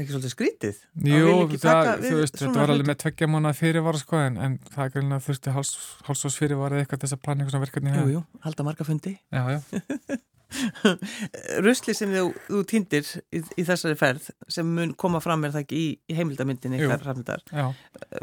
ekki 0.00 0.14
svolítið 0.14 0.32
skrítið? 0.34 0.80
Að 1.00 1.10
Jú, 1.10 1.58
það, 1.60 1.90
þú 2.06 2.16
veist, 2.20 2.38
þetta 2.40 2.60
var 2.62 2.72
alveg 2.74 2.88
með 2.90 2.98
tveggja 3.04 3.28
mánuða 3.30 3.56
fyrirvara 3.58 4.00
sko 4.00 4.20
en, 4.24 4.36
en 4.40 4.58
það 4.70 4.84
er 4.86 4.92
greinlega 4.96 5.24
þurfti 5.26 5.54
háls, 5.56 5.72
hálsás 6.08 6.38
fyrirvara 6.40 6.78
eða 6.78 6.86
eitthvað 6.86 7.04
þess 7.06 7.16
að 7.18 7.22
plana 7.26 7.42
eitthvað 7.44 7.56
svona 7.56 7.66
verkefni. 7.66 7.94
Jú, 7.98 8.10
jú, 8.16 8.22
halda 8.46 8.66
marga 8.70 8.86
fundi. 8.88 9.16
Já, 9.34 9.42
já, 9.56 9.60
Rusli 11.64 11.94
sem 11.94 12.10
þú, 12.10 12.22
þú 12.48 12.60
týndir 12.66 13.06
í, 13.30 13.42
í 13.54 13.64
þessari 13.66 13.94
ferð 13.98 14.30
sem 14.50 14.66
mun 14.66 14.94
koma 14.98 15.20
fram 15.22 15.44
er 15.46 15.52
það 15.54 15.62
ekki 15.66 15.78
í, 15.78 15.90
í 16.10 16.16
heimildamyndinni. 16.18 16.80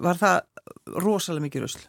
Var 0.03 0.19
það 0.19 0.41
rosalega 1.03 1.45
mikið 1.45 1.63
rusl? 1.63 1.86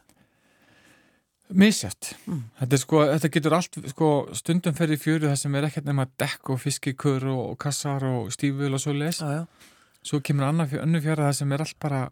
Misjátt. 1.49 2.11
Mm. 2.29 2.43
Þetta, 2.59 2.79
sko, 2.83 3.01
þetta 3.09 3.31
getur 3.33 3.55
allt, 3.57 3.79
sko, 3.95 4.09
stundum 4.37 4.77
fer 4.77 4.93
í 4.93 4.99
fjöru 5.01 5.31
það 5.31 5.39
sem 5.41 5.55
er 5.57 5.69
ekkert 5.69 5.89
nema 5.89 6.05
dekk 6.21 6.53
og 6.53 6.61
fiskikur 6.61 7.25
og, 7.33 7.41
og 7.55 7.57
kassar 7.63 8.05
og 8.05 8.29
stíful 8.35 8.69
og 8.77 8.83
svo 8.83 8.93
les. 8.97 9.23
Já, 9.23 9.41
já. 9.41 9.73
Svo 10.09 10.21
kemur 10.25 10.49
önnur 10.49 11.03
fjara 11.05 11.31
það 11.31 11.39
sem 11.41 11.55
er 11.57 11.65
allt 11.65 11.79
bara 11.83 12.03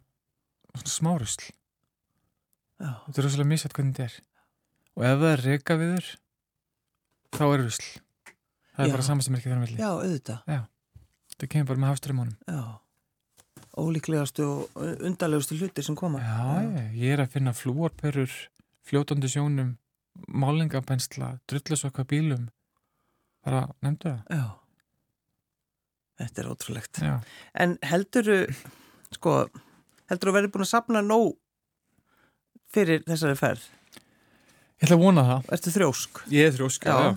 smárusl. 0.84 1.50
Já, 2.80 2.90
Þetta 3.06 3.20
er 3.20 3.24
rosalega 3.28 3.50
misjátt 3.52 3.76
hvernig 3.76 3.96
þetta 3.96 4.08
er. 4.08 4.16
Og 4.96 5.04
ef 5.04 5.20
það 5.20 5.30
er 5.34 5.44
reka 5.44 5.76
viður, 5.80 6.08
þá 7.36 7.44
er 7.46 7.62
rusl. 7.62 7.86
Það 8.76 8.84
er 8.84 8.90
Já. 8.90 8.92
bara 8.96 9.06
saman 9.06 9.24
sem 9.24 9.36
er 9.36 9.40
ekki 9.40 9.52
þar 9.52 9.60
með 9.62 9.78
já, 9.80 9.88
auðvitað. 9.92 10.50
Þetta 11.32 11.48
kemur 11.52 11.68
bara 11.70 11.82
með 11.82 11.90
hafströmmunum. 11.92 12.34
Já. 12.48 12.60
Ólíklegastu 13.76 14.44
og 14.48 14.82
undarlegustu 15.04 15.56
hlutir 15.56 15.84
sem 15.84 15.96
koma. 15.96 16.20
Já, 16.20 16.84
ég 16.96 17.14
er 17.16 17.22
að 17.24 17.32
finna 17.36 17.52
flúorperur, 17.56 18.32
fljótandi 18.86 19.28
sjónum, 19.30 19.74
málingapensla, 20.28 21.34
drullasokka 21.50 22.04
bílum. 22.08 22.46
Bara 23.46 23.66
nefndu 23.84 24.10
það. 24.12 24.38
Já. 24.38 24.46
Þetta 26.16 26.42
er 26.42 26.50
ótrúlegt. 26.50 27.00
Já. 27.04 27.14
En 27.60 27.76
helduru, 27.84 28.38
sko, 29.18 29.34
helduru 30.10 30.32
að 30.32 30.38
verði 30.40 30.52
búin 30.54 30.64
að 30.64 30.70
sapna 30.72 31.02
nóg 31.04 31.34
fyrir 32.72 33.04
þessari 33.06 33.36
ferð? 33.38 33.66
Ég 34.76 34.86
ætla 34.88 34.96
að 34.98 35.04
vona 35.04 35.24
það. 35.30 35.50
Ertu 35.56 35.72
þrjósk? 35.76 36.22
Ég 36.32 36.48
er 36.50 36.56
þrjósk, 36.56 36.88
Já. 36.88 36.96
já. 36.96 37.12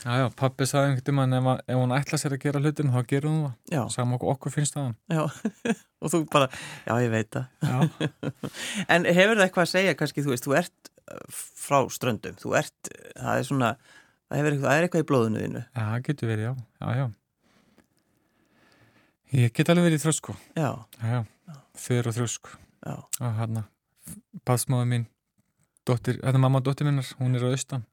Já, 0.00 0.12
já, 0.16 0.26
pappi 0.32 0.64
sagði 0.64 0.94
einhvern 0.94 1.18
veginn 1.20 1.34
ef, 1.36 1.48
ef 1.68 1.76
hún 1.76 1.90
ætla 1.92 2.18
sér 2.22 2.32
að 2.36 2.40
gera 2.46 2.60
hlutin 2.62 2.88
þá 2.94 3.00
gerur 3.10 3.30
hún 3.34 3.42
það. 3.68 3.88
Saman 3.92 4.16
okkur, 4.16 4.30
okkur 4.32 4.54
finnst 4.54 4.76
það 4.76 4.86
hann. 4.86 4.96
já. 5.12 5.22
og 6.02 6.12
þú 6.14 6.20
bara, 6.32 6.46
já, 6.86 6.94
ég 7.04 7.10
veit 7.12 7.28
það. 7.36 7.46
Já. 7.60 8.10
En 8.96 9.04
hefur 9.04 9.36
það 9.36 9.44
eitthvað 9.44 9.66
að 9.66 9.72
segja, 9.74 9.96
kannski, 10.00 10.24
þú 10.24 10.32
veist, 10.32 10.46
þú 10.48 10.56
ert 10.56 10.90
uh, 11.04 11.20
frá 11.60 11.78
ströndum, 11.92 12.38
þú 12.40 12.54
ert, 12.62 12.92
það 13.18 13.42
er 13.42 13.48
svona, 13.50 13.70
það, 14.30 14.38
hefur, 14.40 14.50
eitthvað- 14.54 14.70
það 14.70 14.78
er 14.80 14.88
eitthvað 14.88 15.04
í 15.04 15.08
blóðinu 15.12 15.44
þínu. 15.44 15.64
Já, 15.68 15.82
það 15.90 16.06
getur 16.08 16.32
verið, 16.32 16.46
já. 16.48 16.54
Já, 16.80 16.88
já. 17.02 17.06
Ég 19.36 19.52
get 19.54 19.68
alveg 19.70 19.86
verið 19.90 20.02
þrjósk, 20.06 20.24
sko. 20.24 20.34
Já, 20.58 20.70
Já, 21.04 21.12
já. 21.12 21.20
Þau 21.80 21.98
og 22.00 22.14
þrjósk. 22.16 22.48
já, 22.88 22.94
Og 23.20 23.36
hérna, 23.38 23.62
baðsmáðu 24.48 24.88
mín, 24.90 25.04
dóttir, 25.86 26.16
þetta 26.18 26.34
er 26.40 26.42
mamma 26.42 26.60
dóttir 26.64 26.88
minnar, 26.88 27.06
hún 27.20 27.36
er 27.38 27.44
á 27.46 27.52
austan. 27.52 27.84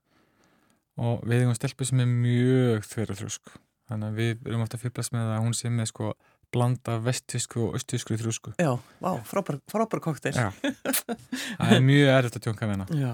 Og 0.97 1.21
við 1.27 1.43
eigum 1.43 1.57
stelpu 1.57 1.85
sem 1.85 2.01
er 2.01 2.09
mjög 2.09 2.87
þau 2.89 3.03
og 3.05 3.17
þrjósk. 3.19 3.53
Þannig 3.87 4.09
að 4.09 4.17
við 4.21 4.49
erum 4.49 4.63
ofta 4.65 4.77
að 4.77 4.83
fyrblast 4.83 5.13
með 5.15 5.29
að 5.35 5.43
hún 5.45 5.53
sé 5.55 5.69
með, 5.71 5.89
sko, 5.91 6.09
blanda 6.51 6.97
vestfisku 7.03 7.61
og 7.67 7.77
östfisku 7.77 8.15
í 8.15 8.19
þrjúsku. 8.21 8.53
Já, 8.59 8.71
vá, 9.03 9.11
frábær, 9.27 10.01
koktel. 10.03 10.33
Það 10.35 11.75
er 11.75 11.85
mjög 11.85 12.11
erfitt 12.15 12.39
að 12.39 12.47
tjónka 12.47 12.67
við 12.67 12.75
hana. 12.75 12.87
Já, 12.97 13.13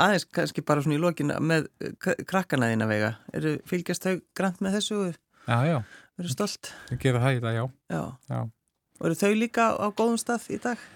aðeins 0.00 0.26
kannski 0.34 0.64
bara 0.66 0.84
svona 0.84 0.96
í 0.96 1.02
lokinu 1.02 1.36
með 1.44 1.68
krakkana 2.28 2.70
þína 2.72 2.88
vega. 2.90 3.10
Eru 3.36 3.56
fylgjast 3.68 4.06
þau 4.06 4.14
grænt 4.38 4.62
með 4.64 4.78
þessu? 4.78 5.02
Já, 5.46 5.58
já. 5.68 5.76
Eru 6.20 6.32
stolt? 6.32 6.72
Þau 6.88 6.96
gera 7.02 7.22
það 7.24 7.36
í 7.36 7.44
dag, 7.44 7.58
já. 7.58 7.64
Já. 7.90 8.02
já. 8.30 8.40
Og 9.00 9.08
eru 9.08 9.20
þau 9.20 9.32
líka 9.38 9.68
á 9.76 9.86
góðum 9.88 10.20
stað 10.20 10.50
í 10.52 10.60
dag? 10.62 10.88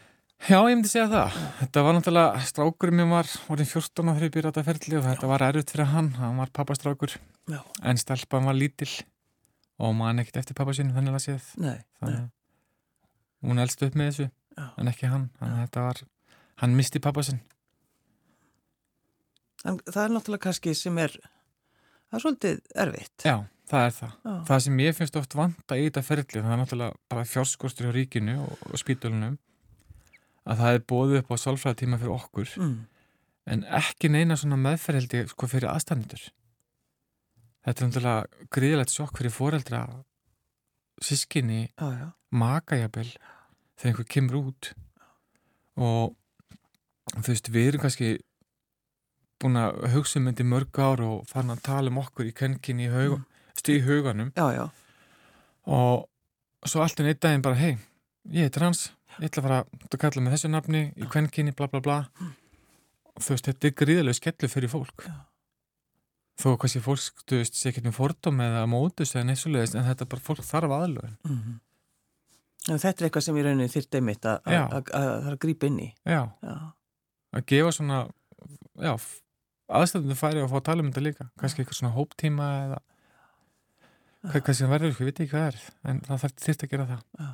Já, 0.44 0.58
ég 0.68 0.74
myndi 0.76 0.90
segja 0.92 1.06
það. 1.08 1.36
Þetta 1.62 1.82
var 1.86 1.94
náttúrulega, 1.96 2.40
strákurinn 2.44 2.98
mér 2.98 3.06
var 3.08 3.28
orðin 3.54 3.68
14 3.70 4.10
þegar 4.10 4.24
ég 4.26 4.32
byrjaði 4.34 4.50
þetta 4.50 4.64
ferli 4.66 4.96
og 4.98 5.04
þetta 5.06 5.28
var 5.30 5.44
erfitt 5.46 5.70
fyrir 5.72 5.88
hann. 5.88 6.10
Hann 6.18 6.40
var 6.42 6.50
pappastrákur, 6.58 7.14
Já. 7.48 7.60
en 7.80 8.00
stelpan 8.00 8.44
var 8.50 8.58
lítill 8.58 8.90
og 9.80 9.94
maður 9.96 10.20
ekkert 10.24 10.42
eftir 10.42 10.58
pappa 10.58 10.74
sínum 10.76 10.92
þannig 10.98 11.16
að 11.16 11.22
séð. 11.24 11.46
Nei. 11.64 11.78
Þannig 12.02 12.18
að 12.18 13.48
hún 13.48 13.62
elst 13.64 13.84
upp 13.86 13.96
með 13.96 14.10
þessu, 14.10 14.26
Já. 14.58 14.66
en 14.82 14.92
ekki 14.92 15.10
hann. 15.14 15.24
Þannig 15.40 15.56
að 15.56 15.64
þetta 15.64 15.86
var, 15.86 16.02
hann 16.60 16.76
misti 16.76 17.02
pappa 17.08 17.24
sinn. 17.24 17.40
En 19.64 19.80
það 19.88 20.02
er 20.04 20.14
náttúrulega 20.18 20.44
kannski 20.44 20.76
sem 20.76 21.00
er, 21.00 21.16
það 22.12 22.18
er 22.20 22.24
svolítið 22.26 22.60
erfitt. 22.84 23.16
Já, 23.24 23.38
það 23.72 23.86
er 23.88 23.96
það. 23.96 24.12
Já. 24.28 24.36
Það 24.52 24.62
sem 24.68 24.84
ég 24.84 25.00
finnst 25.00 25.18
oft 25.22 25.38
vanta 25.40 25.80
í 25.80 25.88
þetta 25.88 26.04
ferli, 26.04 26.44
það 26.44 26.52
er 26.52 26.62
náttúrulega 26.66 27.00
bara 27.08 27.24
fjárskostur 27.32 27.88
hjá 27.88 27.96
ríkinu 27.96 28.36
og, 28.44 28.68
og 28.68 28.82
spítulunum, 28.84 29.38
að 30.44 30.60
það 30.60 30.74
er 30.78 30.82
bóðið 30.92 31.20
upp 31.22 31.30
á 31.32 31.36
sálfræðatíma 31.44 31.98
fyrir 32.00 32.14
okkur 32.18 32.50
Mm. 32.60 32.74
en 33.46 33.62
ekki 33.80 34.08
neina 34.12 34.36
svona 34.40 34.56
meðferðildi 34.60 35.26
sko 35.28 35.46
fyrir 35.50 35.70
aðstæðnendur 35.72 36.24
þetta 37.64 37.84
er 37.84 37.88
náttúrulega 37.88 38.48
gríðilegt 38.56 38.92
sjokk 38.92 39.16
fyrir 39.20 39.32
foreldra 39.32 39.80
sískinni, 41.02 41.70
já. 41.76 42.12
makajabel 42.30 43.08
þegar 43.80 43.90
einhver 43.90 44.08
kemur 44.08 44.38
út 44.40 44.70
og 45.76 46.14
þú 47.18 47.26
veist, 47.32 47.50
við 47.52 47.68
erum 47.72 47.82
kannski 47.82 48.10
búin 49.42 49.58
að 49.60 49.80
hugsa 49.92 50.20
um 50.20 50.28
þetta 50.30 50.44
í 50.44 50.48
mörg 50.52 50.78
ár 50.80 51.02
og 51.04 51.24
farin 51.28 51.52
að 51.52 51.64
tala 51.66 51.90
um 51.92 51.98
okkur 52.00 52.30
í 52.30 52.34
kenkinni 52.36 52.86
í 52.86 52.92
hug, 52.92 53.18
mm. 53.18 53.24
í 53.74 53.80
huganum 53.84 54.30
Já, 54.36 54.46
já. 54.54 54.64
og 55.66 56.06
svo 56.64 56.80
allt 56.84 57.00
en 57.02 57.10
einn 57.10 57.20
daginn 57.20 57.42
bara, 57.44 57.58
hei, 57.60 57.74
ég 58.32 58.48
er 58.48 58.54
trans 58.54 58.86
ég 59.20 59.28
ætla 59.28 59.42
að 59.42 59.46
fara 59.48 59.58
að 59.64 59.98
kalla 60.04 60.22
með 60.24 60.34
þessu 60.36 60.50
nafni 60.50 60.82
í 60.96 61.06
kvenkinni, 61.12 61.52
bla 61.56 61.68
bla 61.70 61.80
bla 61.84 61.98
þú 63.20 63.30
veist, 63.34 63.46
þetta 63.46 63.68
er 63.70 63.76
gríðilega 63.82 64.18
skellu 64.18 64.48
fyrir 64.50 64.72
fólk 64.72 65.04
Já. 65.06 65.14
þó 66.42 66.48
kannski 66.58 66.80
fólk, 66.82 67.22
þú 67.30 67.38
veist, 67.42 67.54
sé 67.60 67.70
ekki 67.70 67.84
með 67.86 67.94
fordóm 67.98 68.40
eða 68.42 68.64
mótus 68.66 69.14
eða 69.14 69.28
neyslulegist, 69.30 69.74
en 69.78 69.86
þetta 69.86 70.02
er 70.06 70.10
bara 70.14 70.24
fólk 70.26 70.42
þarf 70.42 70.74
aðlögun. 70.80 71.16
Mm 71.28 71.36
-hmm. 71.42 71.60
En 72.72 72.78
þetta 72.80 73.04
er 73.04 73.08
eitthvað 73.10 73.22
sem 73.22 73.36
í 73.36 73.42
rauninni 73.44 73.68
þyrrt 73.68 73.94
einmitt 73.94 74.24
að 74.24 74.40
Já. 74.50 74.62
að- 74.68 74.90
að 74.94 75.04
það 75.04 75.26
er 75.28 75.32
að 75.36 75.38
grípa 75.44 75.66
inn 75.66 75.78
í. 75.80 75.94
Já, 76.06 76.22
Já. 76.42 76.72
að 77.34 77.44
gefa 77.46 77.72
svona 77.72 78.08
aðstæðunum 79.68 80.16
færi 80.18 80.40
að 80.42 80.50
fá 80.50 80.56
að 80.58 80.64
tala 80.64 80.82
um 80.82 80.90
þetta 80.90 81.02
líka, 81.06 81.28
kannski 81.40 81.62
eitthvað 81.62 81.78
svona 81.80 81.94
hóptíma 81.94 82.48
eða 82.64 82.80
hvað 84.40 84.54
sem 84.58 84.70
verður, 84.70 84.92
ég 84.92 84.98
veit 85.08 85.20
ekki 85.20 85.30
hvað 85.32 85.46
er 85.52 85.58
en 85.84 86.00
það 86.00 86.20
þarf 86.24 86.34
þyrst 86.44 86.64
að 86.64 86.70
gera 86.70 86.86
það. 86.86 87.02
Já. 87.18 87.28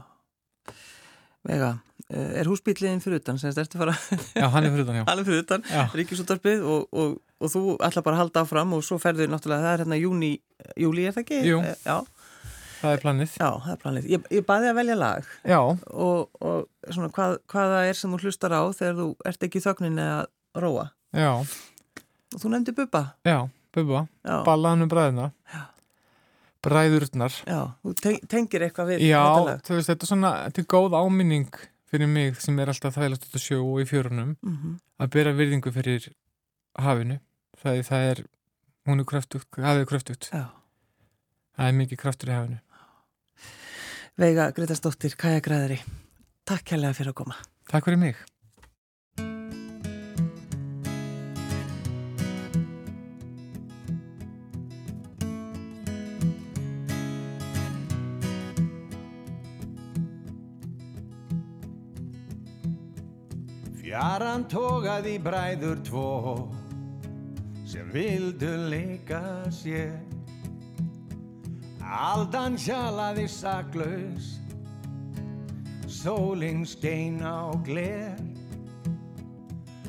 Vega, 1.49 1.71
eh, 2.11 2.41
er 2.43 2.49
húsbíliðin 2.51 3.01
fyrir 3.01 3.21
utan, 3.23 3.39
Já, 3.41 4.47
hann 4.53 4.65
er 4.67 4.71
fyrir 4.75 4.85
utan, 4.85 4.99
já. 5.01 5.05
alveg 5.13 5.27
fyrir 5.31 5.45
utan, 5.47 5.63
Já, 5.71 5.85
ríkisúttarpið 5.97 6.65
og, 6.69 6.89
og, 6.93 7.15
og 7.41 7.53
þú 7.55 7.63
ætla 7.81 8.03
bara 8.05 8.17
að 8.19 8.23
halda 8.25 8.43
áfram 8.45 8.75
og 8.77 8.83
svo 8.85 8.99
ferðu 9.01 9.29
náttúrulega, 9.33 9.63
það 9.65 9.73
er 9.79 9.85
hérna 9.85 10.01
júni, 10.01 10.33
júli 10.77 11.07
er 11.09 11.15
það 11.17 11.23
ekki? 11.25 11.39
Jú. 11.49 11.61
Eh, 11.65 11.77
Já, 11.87 11.97
það 12.83 12.93
er 12.97 13.03
planið. 13.07 13.33
já, 13.41 13.49
það 13.65 13.73
er 13.77 13.81
planið. 13.87 14.11
Ég, 14.15 14.29
ég 14.37 14.45
baði 14.49 14.69
að 14.71 14.79
velja 14.83 14.99
lag 15.01 15.31
Já, 15.49 15.59
og, 15.61 16.29
og 16.41 16.93
svona 16.93 17.11
hvað, 17.17 17.39
hvaða 17.55 17.81
er 17.89 17.99
sem 18.03 18.13
þú 18.17 18.21
hlustar 18.27 18.53
á 18.57 18.63
þegar 18.77 19.01
þú 19.01 19.09
ert 19.33 19.49
ekki 19.49 19.61
í 19.61 19.65
þögninni 19.65 20.07
að 20.21 20.27
róa. 20.65 20.87
já, 21.17 21.33
Og 22.31 22.39
þú 22.45 22.53
nefndi 22.53 22.73
Bubba. 22.77 23.01
já, 23.27 23.39
bubba, 23.75 24.05
Já, 24.23 24.37
ballaðan 24.47 24.85
um 24.85 24.91
bræðina. 24.93 25.31
Bræðurnar. 26.63 27.33
já 27.47 27.61
þú 27.85 27.95
te- 27.97 28.21
tengir 28.29 28.65
eitthvað 28.67 28.91
við 28.93 29.05
Já, 29.09 29.23
veist, 29.71 29.89
þetta 29.89 30.05
er 30.05 30.11
svona, 30.11 30.33
þetta 30.49 30.61
er 30.61 30.69
góð 30.75 30.97
áminning 31.01 31.61
fyrir 31.91 32.09
mig 32.09 32.41
sem 32.41 32.59
er 32.61 32.69
alltaf 32.71 32.95
þægilegt 32.99 33.25
út 33.27 33.39
að 33.39 33.45
sjó 33.47 33.61
og 33.65 33.81
í 33.83 33.89
fjörunum 33.89 34.37
Mm 34.43 34.79
að 35.01 35.09
bera 35.15 35.31
virðingu 35.33 35.71
fyrir 35.73 36.11
hafinu. 36.77 37.15
Það, 37.57 37.79
það 37.89 38.03
er, 38.11 38.19
hún 38.85 39.01
er 39.01 39.07
kraftugt, 39.09 39.49
hafið 39.57 39.81
er 39.81 39.87
kraftugt. 39.89 40.27
Já. 40.29 40.43
Það 41.57 41.67
er 41.71 41.79
mikið 41.79 42.01
kraftur 42.03 42.29
í 42.29 42.35
hafinu. 42.37 42.59
Veiga 44.21 44.51
Gretarsdóttir, 44.53 45.17
Kaja 45.17 45.41
Græðari. 45.41 45.79
Takk 46.45 46.67
kærlega 46.69 46.93
fyrir 46.99 47.15
að 47.15 47.19
koma. 47.23 47.37
Takk 47.71 47.89
fyrir 47.89 48.01
mig. 48.03 48.21
Fjaran 64.21 64.43
tógaði 64.53 65.15
bræður 65.25 65.79
tvo 65.81 66.09
sem 67.65 67.87
vildu 67.89 68.51
leika 68.69 69.49
sér. 69.49 69.95
Aldan 71.81 72.59
sjalaði 72.61 73.25
saklaus 73.33 74.29
Sólinn 75.89 76.69
skein 76.69 77.25
á 77.25 77.49
gler. 77.65 78.21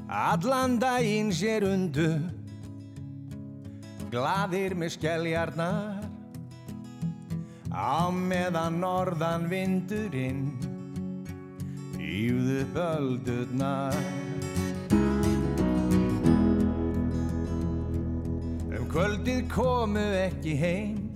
Allan 0.08 0.80
daginn 0.80 1.36
sér 1.36 1.68
undu 1.68 2.08
Glaðir 4.16 4.80
með 4.80 4.96
skelljarnar 4.96 6.08
Á 7.68 8.08
meðan 8.08 8.80
norðan 8.80 9.52
vindurinn 9.52 10.61
Ífðu 12.12 12.66
böldurnar 12.76 13.96
Um 18.72 18.90
kvöldið 18.92 19.48
komu 19.54 20.04
ekki 20.26 20.58
heim 20.60 21.08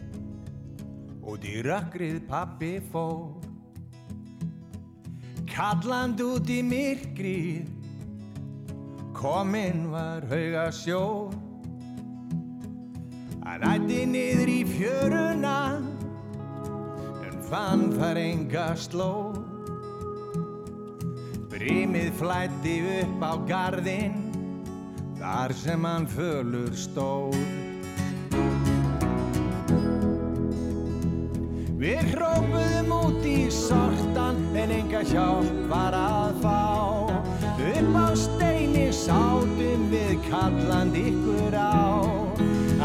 í 1.45 1.61
rökkrið 1.61 2.23
pappi 2.29 2.77
fór. 2.91 3.35
Kalland 5.49 6.19
út 6.23 6.49
í 6.51 6.59
myrkrið 6.65 7.69
Kominn 9.15 9.85
var 9.93 10.25
hauga 10.27 10.65
sjór 10.75 11.31
Hann 13.45 13.63
ætti 13.69 14.01
niður 14.09 14.51
í 14.51 14.59
fjöruna 14.73 15.55
En 17.23 17.39
fann 17.47 17.87
þar 17.95 18.19
enga 18.19 18.67
slóð 18.75 19.44
Brímið 21.65 22.11
flætti 22.19 22.73
upp 23.01 23.23
á 23.25 23.33
garðinn 23.49 24.19
Þar 25.17 25.53
sem 25.57 25.85
hann 25.87 26.03
fölur 26.05 26.75
stóð. 26.77 27.33
Við 31.81 32.11
hrópuðum 32.11 32.93
út 32.99 33.25
í 33.25 33.47
sortan 33.49 34.37
En 34.53 34.75
enga 34.75 35.01
hjálp 35.09 35.57
var 35.71 35.97
að 35.97 36.37
fá. 36.45 36.61
Upp 37.41 37.97
á 37.97 38.07
steini 38.13 38.85
sátum 38.93 39.89
við 39.89 40.21
kalland 40.29 40.93
ykkur 41.01 41.57
á. 41.57 42.05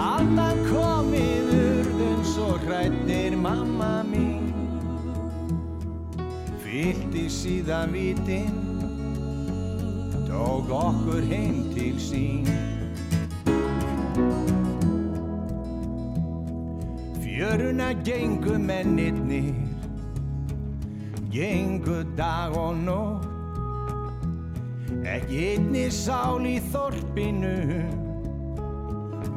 Aldan 0.07 0.65
komið 0.73 1.53
urðum 1.59 2.25
svo 2.33 2.49
hrættir 2.65 3.37
mamma 3.37 4.01
mín. 4.09 4.49
Í 7.21 7.29
síðan 7.29 7.91
vitinn 7.93 8.60
Tók 10.31 10.71
okkur 10.71 11.23
heim 11.27 11.75
til 11.75 11.99
sín. 11.99 12.47
Fjöruna 17.19 17.93
gengu 18.05 18.59
mennirnir. 18.59 19.55
Gengu 21.31 22.05
dag 22.17 22.57
og 22.57 22.77
nótt. 22.77 23.27
Ekki 25.03 25.39
einni 25.55 25.89
sál 25.91 26.47
í 26.47 26.59
þorpinu 26.71 27.57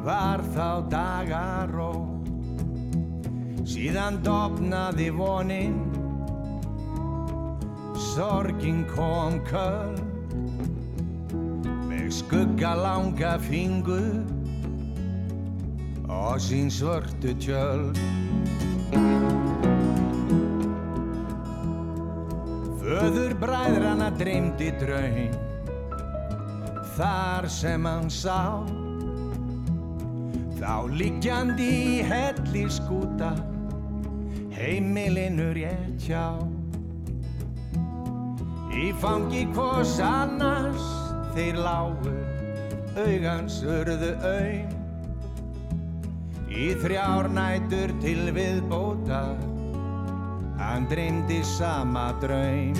Var 0.04 0.42
þá 0.54 0.70
dagaró. 0.92 1.92
Síðan 3.66 4.22
dopnaði 4.22 5.10
vonin. 5.10 5.78
Sorgin 8.14 8.84
kom 8.94 9.40
köld 9.48 10.03
Með 12.04 12.12
skugga 12.12 12.70
langa 12.76 13.30
fingur 13.40 14.26
Og 16.04 16.34
sín 16.36 16.66
svörtu 16.68 17.30
tjöld. 17.40 17.96
Föður 22.82 23.32
bræðrana 23.40 24.10
dreymdi 24.20 24.68
draum 24.82 25.32
Þar 26.98 27.48
sem 27.48 27.88
hann 27.88 28.12
sá. 28.12 28.60
Þá 30.60 30.74
liggjandi 30.92 31.70
í 31.86 32.02
helli 32.04 32.66
skúta 32.68 33.32
Heimilinu 34.52 35.48
rétt 35.56 36.04
hjá. 36.04 36.36
Í 38.76 38.92
fangi 39.00 39.46
hvors 39.56 39.96
annars 40.04 41.03
þeir 41.34 41.56
lágu 41.64 42.14
Augans 43.04 43.62
urðu 43.66 44.12
auð 44.34 44.70
Í 46.54 46.70
þrjár 46.84 47.26
nætur 47.34 47.90
til 48.04 48.30
viðbóta 48.36 49.24
Hann 50.58 50.86
dreymdi 50.86 51.42
sama 51.42 52.12
draum. 52.22 52.76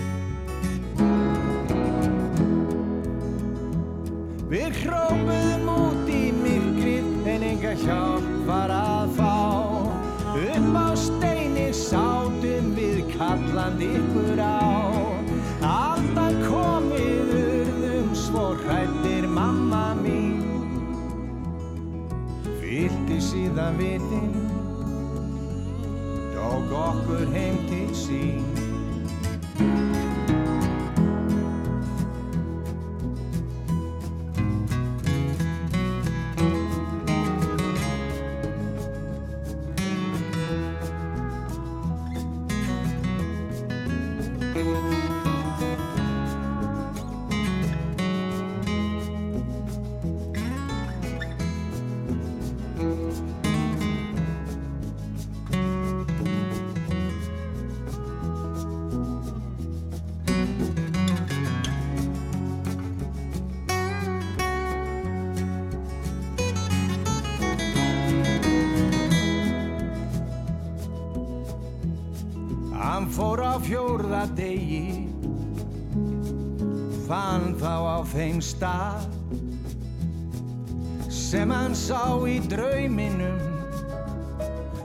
Við 4.49 4.79
hrópuðum 4.85 5.67
út 5.73 6.11
í 6.15 6.23
myrkrið 6.39 7.29
en 7.35 7.47
enga 7.51 7.75
hjálp 7.83 8.31
var 8.47 8.71
að 8.77 9.19
fá. 9.19 9.35
Upp 10.35 10.79
á 10.79 10.89
steini 10.99 11.69
sátum 11.75 12.73
við 12.79 13.03
kallandi 13.17 13.91
ykkur 13.99 14.43
á 14.47 14.84
síðan 23.35 23.79
vitinn 23.79 24.35
Tók 26.35 26.71
okkur 26.79 27.27
heim 27.35 27.59
til 27.67 27.91
sín 27.99 28.64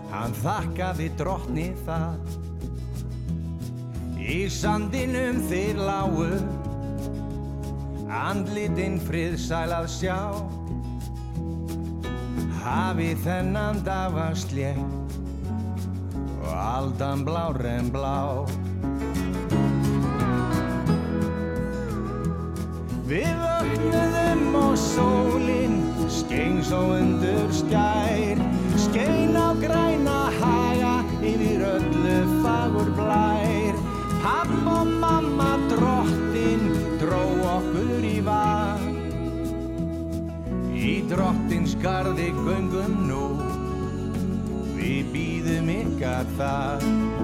Hann 0.10 0.34
þakkaði 0.42 1.12
drottni 1.20 1.68
það 1.86 2.38
Í 4.30 4.42
sandinum 4.54 5.40
þeir 5.50 5.80
lágu 5.82 6.32
Andlitinn 8.10 8.98
friðsæl 9.06 9.70
að 9.70 9.88
sjá. 9.94 10.18
Hafi 12.64 13.12
þennan 13.24 13.84
slétt 14.38 15.14
og 16.42 16.54
aldan 16.54 17.22
blár 17.26 17.62
en 17.70 17.92
blá. 17.94 18.46
Við 23.10 23.30
vöknuðum 23.44 24.58
og 24.58 24.76
sólinn 24.78 25.80
skein 26.10 26.62
svo 26.66 26.82
undur 26.98 27.54
skær, 27.54 28.42
skein 28.90 29.36
á 29.38 29.54
græna 29.62 30.20
haga 30.40 30.96
yfir 31.22 31.62
öllu 31.76 32.18
fagur 32.44 32.90
blær. 32.98 33.76
Papp 34.24 34.68
og 34.78 34.88
mamma 35.02 35.52
drottin 35.70 36.64
dró 37.02 37.22
okkur 37.56 38.04
í 38.10 38.18
var, 38.26 38.82
í 40.74 40.94
drottins 41.12 41.78
gardi 41.84 42.32
göngum 42.42 42.98
nú. 43.10 43.26
Við 44.76 45.14
býðum 45.14 45.74
ykkar 45.76 46.28
það 46.40 47.19